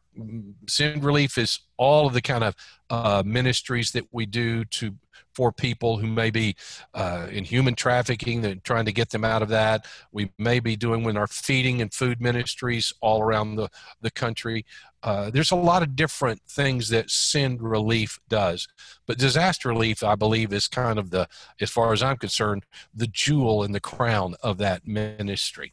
Send 0.67 1.03
Relief 1.03 1.38
is 1.38 1.60
all 1.77 2.08
of 2.08 2.13
the 2.13 2.21
kind 2.21 2.43
of 2.43 2.55
uh, 2.89 3.23
ministries 3.25 3.91
that 3.91 4.08
we 4.12 4.25
do 4.25 4.65
to 4.65 4.95
for 5.34 5.51
people 5.51 5.97
who 5.97 6.08
may 6.08 6.29
be 6.29 6.55
uh, 6.93 7.27
in 7.32 7.43
human 7.43 7.75
trafficking 7.75 8.45
and 8.45 8.63
trying 8.63 8.86
to 8.86 8.91
get 8.91 9.10
them 9.10 9.23
out 9.23 9.41
of 9.41 9.49
that. 9.49 9.86
We 10.12 10.32
may 10.38 10.60
be 10.60 10.75
doing 10.75 11.03
with 11.03 11.15
our 11.15 11.27
feeding 11.27 11.82
and 11.82 11.93
food 11.93 12.19
ministries 12.19 12.91
all 12.99 13.21
around 13.21 13.55
the, 13.55 13.69
the 14.01 14.12
country. 14.12 14.65
Uh, 15.01 15.29
there's 15.29 15.51
a 15.51 15.55
lot 15.55 15.82
of 15.82 15.95
different 15.95 16.41
things 16.49 16.89
that 16.89 17.10
Send 17.10 17.62
Relief 17.62 18.19
does, 18.27 18.67
but 19.08 19.17
disaster 19.17 19.69
relief, 19.69 20.03
I 20.03 20.15
believe, 20.15 20.51
is 20.51 20.67
kind 20.67 20.99
of 20.99 21.10
the, 21.10 21.27
as 21.62 21.69
far 21.69 21.93
as 21.93 22.03
I'm 22.03 22.17
concerned, 22.17 22.65
the 22.93 23.08
jewel 23.08 23.63
in 23.63 23.71
the 23.71 23.79
crown 23.79 24.36
of 24.43 24.58
that 24.58 24.86
ministry. 24.86 25.71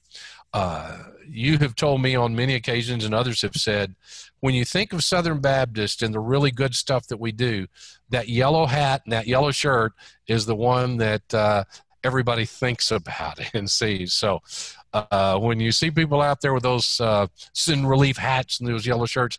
Uh, 0.57 0.97
you 1.29 1.59
have 1.59 1.75
told 1.75 2.01
me 2.01 2.17
on 2.17 2.35
many 2.35 2.55
occasions, 2.55 3.05
and 3.05 3.15
others 3.15 3.43
have 3.43 3.57
said, 3.57 3.95
when 4.41 4.55
you 4.55 4.65
think 4.65 4.95
of 4.95 5.05
Southern 5.05 5.39
Baptist 5.39 6.03
and 6.03 6.15
the 6.15 6.21
really 6.21 6.51
good 6.51 6.75
stuff 6.75 7.07
that 7.09 7.21
we 7.21 7.31
do, 7.31 7.67
that 8.09 8.31
yellow 8.31 8.65
hat 8.65 9.03
and 9.05 9.13
that 9.13 9.27
yellow 9.27 9.51
shirt 9.51 9.93
is 10.29 10.47
the 10.47 10.57
one 10.57 10.97
that 10.97 11.35
uh, 11.35 11.65
everybody 12.03 12.47
thinks 12.47 12.91
about 12.91 13.39
and 13.55 13.71
sees. 13.71 14.15
So 14.15 14.41
uh, 14.95 15.39
when 15.39 15.61
you 15.61 15.73
see 15.73 15.91
people 15.91 16.23
out 16.23 16.41
there 16.41 16.55
with 16.55 16.63
those 16.63 17.03
uh, 17.03 17.27
Send 17.53 17.87
Relief 17.87 18.17
hats 18.17 18.59
and 18.59 18.67
those 18.67 18.87
yellow 18.87 19.05
shirts, 19.05 19.39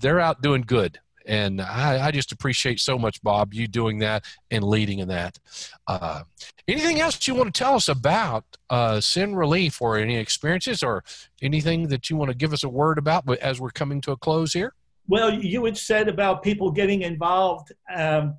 they're 0.00 0.20
out 0.20 0.42
doing 0.42 0.62
good. 0.62 1.00
And 1.26 1.60
I, 1.60 2.06
I 2.06 2.10
just 2.12 2.32
appreciate 2.32 2.80
so 2.80 2.98
much, 2.98 3.20
Bob, 3.22 3.52
you 3.52 3.66
doing 3.66 3.98
that 3.98 4.24
and 4.50 4.62
leading 4.64 5.00
in 5.00 5.08
that. 5.08 5.38
Uh, 5.86 6.22
anything 6.68 7.00
else 7.00 7.26
you 7.26 7.34
want 7.34 7.52
to 7.52 7.58
tell 7.58 7.74
us 7.74 7.88
about 7.88 8.44
uh, 8.70 9.00
Send 9.00 9.36
Relief 9.36 9.82
or 9.82 9.98
any 9.98 10.16
experiences 10.16 10.82
or 10.82 11.02
anything 11.42 11.88
that 11.88 12.08
you 12.08 12.16
want 12.16 12.30
to 12.30 12.36
give 12.36 12.52
us 12.52 12.62
a 12.62 12.68
word 12.68 12.98
about 12.98 13.28
as 13.38 13.60
we're 13.60 13.70
coming 13.70 14.00
to 14.02 14.12
a 14.12 14.16
close 14.16 14.52
here? 14.52 14.72
Well, 15.08 15.32
you 15.32 15.64
had 15.64 15.76
said 15.76 16.08
about 16.08 16.42
people 16.42 16.70
getting 16.70 17.02
involved, 17.02 17.72
um, 17.94 18.36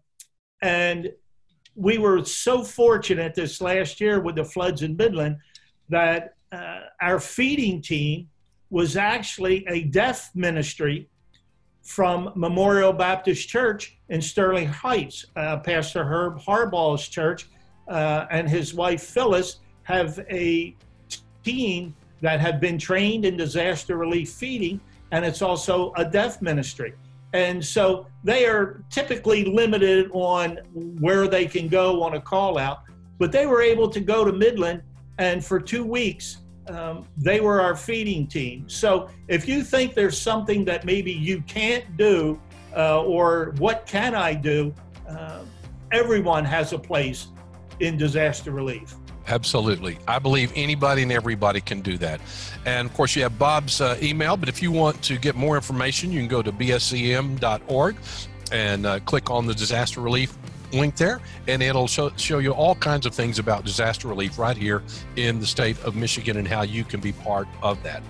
and 0.62 1.12
we 1.76 1.97
were 1.97 2.26
so 2.26 2.63
fortunate 2.63 3.36
this 3.36 3.62
last 3.62 4.02
year 4.02 4.19
with 4.19 4.36
the 4.36 4.43
floods 4.43 4.82
in 4.82 4.97
Midland 4.97 5.38
that 5.89 6.34
uh, 6.52 6.80
our 7.02 7.19
feeding 7.19 7.82
team 7.82 8.28
was 8.69 8.97
actually 8.97 9.65
a 9.67 9.84
deaf 9.84 10.32
ministry 10.36 11.08
from 11.88 12.34
Memorial 12.36 12.91
Baptist 12.91 13.47
Church 13.47 13.97
in 14.10 14.21
Sterling 14.21 14.67
Heights. 14.67 15.26
Uh, 15.38 15.56
Pastor 15.58 16.04
Herb 16.04 16.38
Harbaugh's 16.38 17.08
church 17.08 17.47
uh, 17.88 18.26
and 18.30 18.50
his 18.50 18.73
wife 18.73 19.02
Phyllis 19.02 19.60
have 19.84 20.19
a 20.30 20.76
team 21.45 21.95
that 22.19 22.41
have 22.41 22.60
been 22.60 22.78
trained 22.78 23.23
in 23.23 23.38
disaster 23.38 23.95
relief 23.95 24.32
feeding, 24.32 24.82
and 25.12 25.23
it's 25.23 25.41
also 25.41 25.93
a 25.95 26.04
deaf 26.04 26.41
ministry. 26.41 26.93
And 27.32 27.63
so 27.63 28.06
they 28.21 28.45
are 28.45 28.84
typically 28.89 29.45
limited 29.45 30.10
on 30.12 30.58
where 31.00 31.30
they 31.30 31.45
can 31.45 31.69
go 31.69 32.04
on 32.04 32.15
a 32.15 32.21
call 32.21 32.58
out, 32.58 32.80
but 33.17 33.32
they 33.32 33.45
were 33.45 33.62
able 33.62 33.89
to 33.91 34.02
go 34.02 34.26
to 34.26 34.34
Midland, 34.34 34.82
and 35.19 35.43
for 35.43 35.58
two 35.58 35.86
weeks, 35.86 36.39
um, 36.69 37.06
they 37.17 37.39
were 37.39 37.62
our 37.62 37.75
feeding 37.75 38.27
team. 38.27 38.67
So 38.67 39.10
if 39.27 39.47
you 39.47 39.63
think 39.63 39.93
there's 39.93 40.19
something 40.19 40.65
that 40.65 40.86
maybe 40.86 41.12
you 41.12 41.41
can't 41.41 41.97
do, 41.97 42.39
uh, 42.75 43.03
or 43.03 43.53
what 43.58 43.86
can 43.86 44.15
I 44.15 44.34
do, 44.34 44.73
uh, 45.08 45.43
everyone 45.91 46.45
has 46.45 46.73
a 46.73 46.80
place 46.80 47.27
in 47.80 47.97
disaster 47.97 48.51
relief. 48.51 48.95
Absolutely. 49.27 49.97
I 50.08 50.19
believe 50.19 50.51
anybody 50.56 51.03
and 51.03 51.12
everybody 51.12 51.60
can 51.60 51.82
do 51.82 51.97
that. 51.97 52.21
And 52.65 52.88
of 52.88 52.93
course, 52.93 53.15
you 53.15 53.23
have 53.23 53.38
Bob's 53.38 53.82
uh, 53.82 53.97
email, 54.01 54.38
but 54.38 54.47
if 54.47 54.62
you 54.62 54.71
want 54.71 55.01
to 55.03 55.17
get 55.17 55.36
more 55.36 55.56
information, 55.56 56.12
you 56.12 56.19
can 56.19 56.30
go 56.30 56.41
to 56.41 56.51
bscm.org 56.51 57.97
and 58.51 58.86
uh, 58.86 58.99
click 59.01 59.30
on 59.30 59.45
the 59.45 59.53
disaster 59.53 59.99
relief 59.99 60.38
link 60.71 60.95
there, 60.95 61.21
and 61.47 61.62
it'll 61.62 61.88
show, 61.88 62.10
show 62.17 62.39
you 62.39 62.51
all 62.51 62.75
kinds 62.75 63.06
of 63.06 63.13
things 63.13 63.39
about 63.39 63.65
disaster 63.65 64.08
relief 64.08 64.38
right 64.38 64.58
here 64.58 64.84
in 65.15 65.39
the 65.39 65.45
state 65.45 65.82
of 65.84 65.95
Michigan 65.95 66.38
and 66.38 66.47
how 66.47 66.63
you 66.63 66.84
can 66.84 66.99
be 66.99 67.12
part 67.12 67.47
of 67.62 67.82
that. 67.84 68.03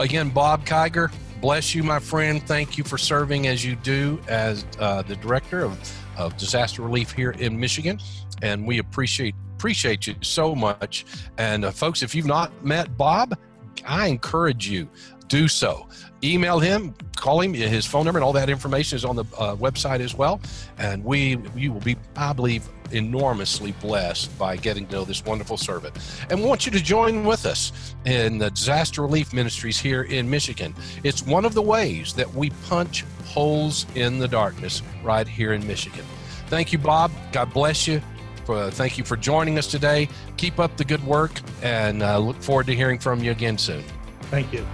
Again, 0.00 0.30
Bob 0.30 0.64
Kiger, 0.64 1.12
bless 1.40 1.74
you, 1.74 1.82
my 1.82 1.98
friend. 1.98 2.42
Thank 2.46 2.78
you 2.78 2.84
for 2.84 2.98
serving 2.98 3.46
as 3.46 3.64
you 3.64 3.76
do 3.76 4.20
as 4.28 4.64
uh, 4.78 5.02
the 5.02 5.16
director 5.16 5.60
of, 5.60 5.78
of 6.16 6.36
disaster 6.36 6.82
relief 6.82 7.12
here 7.12 7.32
in 7.32 7.58
Michigan, 7.58 7.98
and 8.42 8.66
we 8.66 8.78
appreciate 8.78 9.34
appreciate 9.56 10.08
you 10.08 10.14
so 10.22 10.56
much. 10.56 11.04
And 11.38 11.64
uh, 11.64 11.70
folks, 11.70 12.02
if 12.02 12.16
you've 12.16 12.26
not 12.26 12.64
met 12.64 12.96
Bob, 12.96 13.38
I 13.86 14.08
encourage 14.08 14.68
you 14.68 14.88
do 15.32 15.48
so. 15.48 15.88
Email 16.22 16.60
him, 16.60 16.94
call 17.16 17.40
him. 17.40 17.54
His 17.54 17.86
phone 17.86 18.04
number 18.04 18.18
and 18.18 18.24
all 18.24 18.34
that 18.34 18.50
information 18.50 18.96
is 18.96 19.04
on 19.04 19.16
the 19.16 19.24
uh, 19.38 19.56
website 19.56 20.00
as 20.00 20.14
well. 20.14 20.42
And 20.76 21.02
we, 21.02 21.38
you 21.56 21.72
will 21.72 21.80
be, 21.80 21.96
I 22.16 22.34
believe, 22.34 22.68
enormously 22.90 23.72
blessed 23.80 24.38
by 24.38 24.56
getting 24.56 24.86
to 24.88 24.92
know 24.92 25.04
this 25.06 25.24
wonderful 25.24 25.56
servant. 25.56 25.96
And 26.28 26.38
we 26.38 26.46
want 26.46 26.66
you 26.66 26.72
to 26.72 26.80
join 26.82 27.24
with 27.24 27.46
us 27.46 27.94
in 28.04 28.36
the 28.36 28.50
disaster 28.50 29.00
relief 29.00 29.32
ministries 29.32 29.80
here 29.80 30.02
in 30.02 30.28
Michigan. 30.28 30.74
It's 31.02 31.24
one 31.24 31.46
of 31.46 31.54
the 31.54 31.62
ways 31.62 32.12
that 32.12 32.32
we 32.34 32.50
punch 32.68 33.06
holes 33.24 33.86
in 33.94 34.18
the 34.18 34.28
darkness 34.28 34.82
right 35.02 35.26
here 35.26 35.54
in 35.54 35.66
Michigan. 35.66 36.04
Thank 36.48 36.74
you, 36.74 36.78
Bob. 36.78 37.10
God 37.32 37.54
bless 37.54 37.88
you. 37.88 38.02
For, 38.44 38.70
thank 38.70 38.98
you 38.98 39.04
for 39.04 39.16
joining 39.16 39.56
us 39.56 39.66
today. 39.66 40.10
Keep 40.36 40.60
up 40.60 40.76
the 40.76 40.84
good 40.84 41.02
work 41.06 41.40
and 41.62 42.02
uh, 42.02 42.18
look 42.18 42.36
forward 42.42 42.66
to 42.66 42.74
hearing 42.74 42.98
from 42.98 43.24
you 43.24 43.30
again 43.30 43.56
soon. 43.56 43.82
Thank 44.24 44.52
you. 44.52 44.66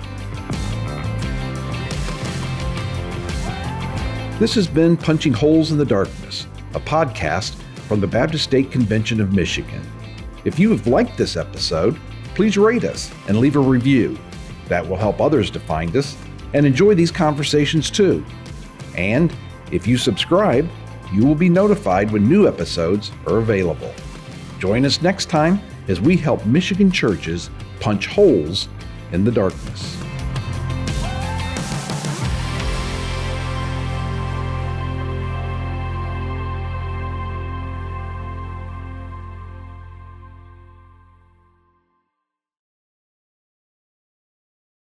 This 4.39 4.55
has 4.55 4.69
been 4.69 4.97
Punching 4.97 5.33
Holes 5.33 5.73
in 5.73 5.79
the 5.79 5.85
Darkness, 5.85 6.47
a 6.75 6.79
podcast 6.79 7.57
from 7.89 7.99
the 7.99 8.07
Baptist 8.07 8.45
State 8.45 8.71
Convention 8.71 9.21
of 9.21 9.33
Michigan. 9.33 9.83
If 10.45 10.61
you 10.61 10.71
have 10.71 10.87
liked 10.87 11.19
this 11.19 11.37
episode, 11.37 11.99
please 12.37 12.57
rate 12.57 12.85
us 12.85 13.11
and 13.27 13.41
leave 13.41 13.57
a 13.57 13.59
review. 13.59 14.17
That 14.69 14.89
will 14.89 14.97
help 14.97 15.21
others 15.21 15.51
to 15.51 15.59
find 15.59 15.97
us 15.97 16.17
and 16.55 16.65
enjoy 16.65 16.95
these 16.95 17.11
conversations 17.11 17.91
too. 17.91 18.25
And 18.97 19.35
if 19.73 19.89
you 19.89 19.99
subscribe, 19.99 20.71
you 21.13 21.27
will 21.27 21.35
be 21.35 21.49
notified 21.49 22.13
when 22.13 22.29
new 22.29 22.47
episodes 22.47 23.11
are 23.27 23.39
available. 23.39 23.93
Join 24.61 24.85
us 24.85 25.03
next 25.03 25.29
time 25.29 25.61
as 25.89 26.01
we 26.01 26.17
help 26.17 26.47
Michigan 26.47 26.93
churches 26.93 27.51
punch 27.81 28.07
holes 28.07 28.69
in 29.11 29.25
the 29.25 29.33
darkness. 29.33 29.97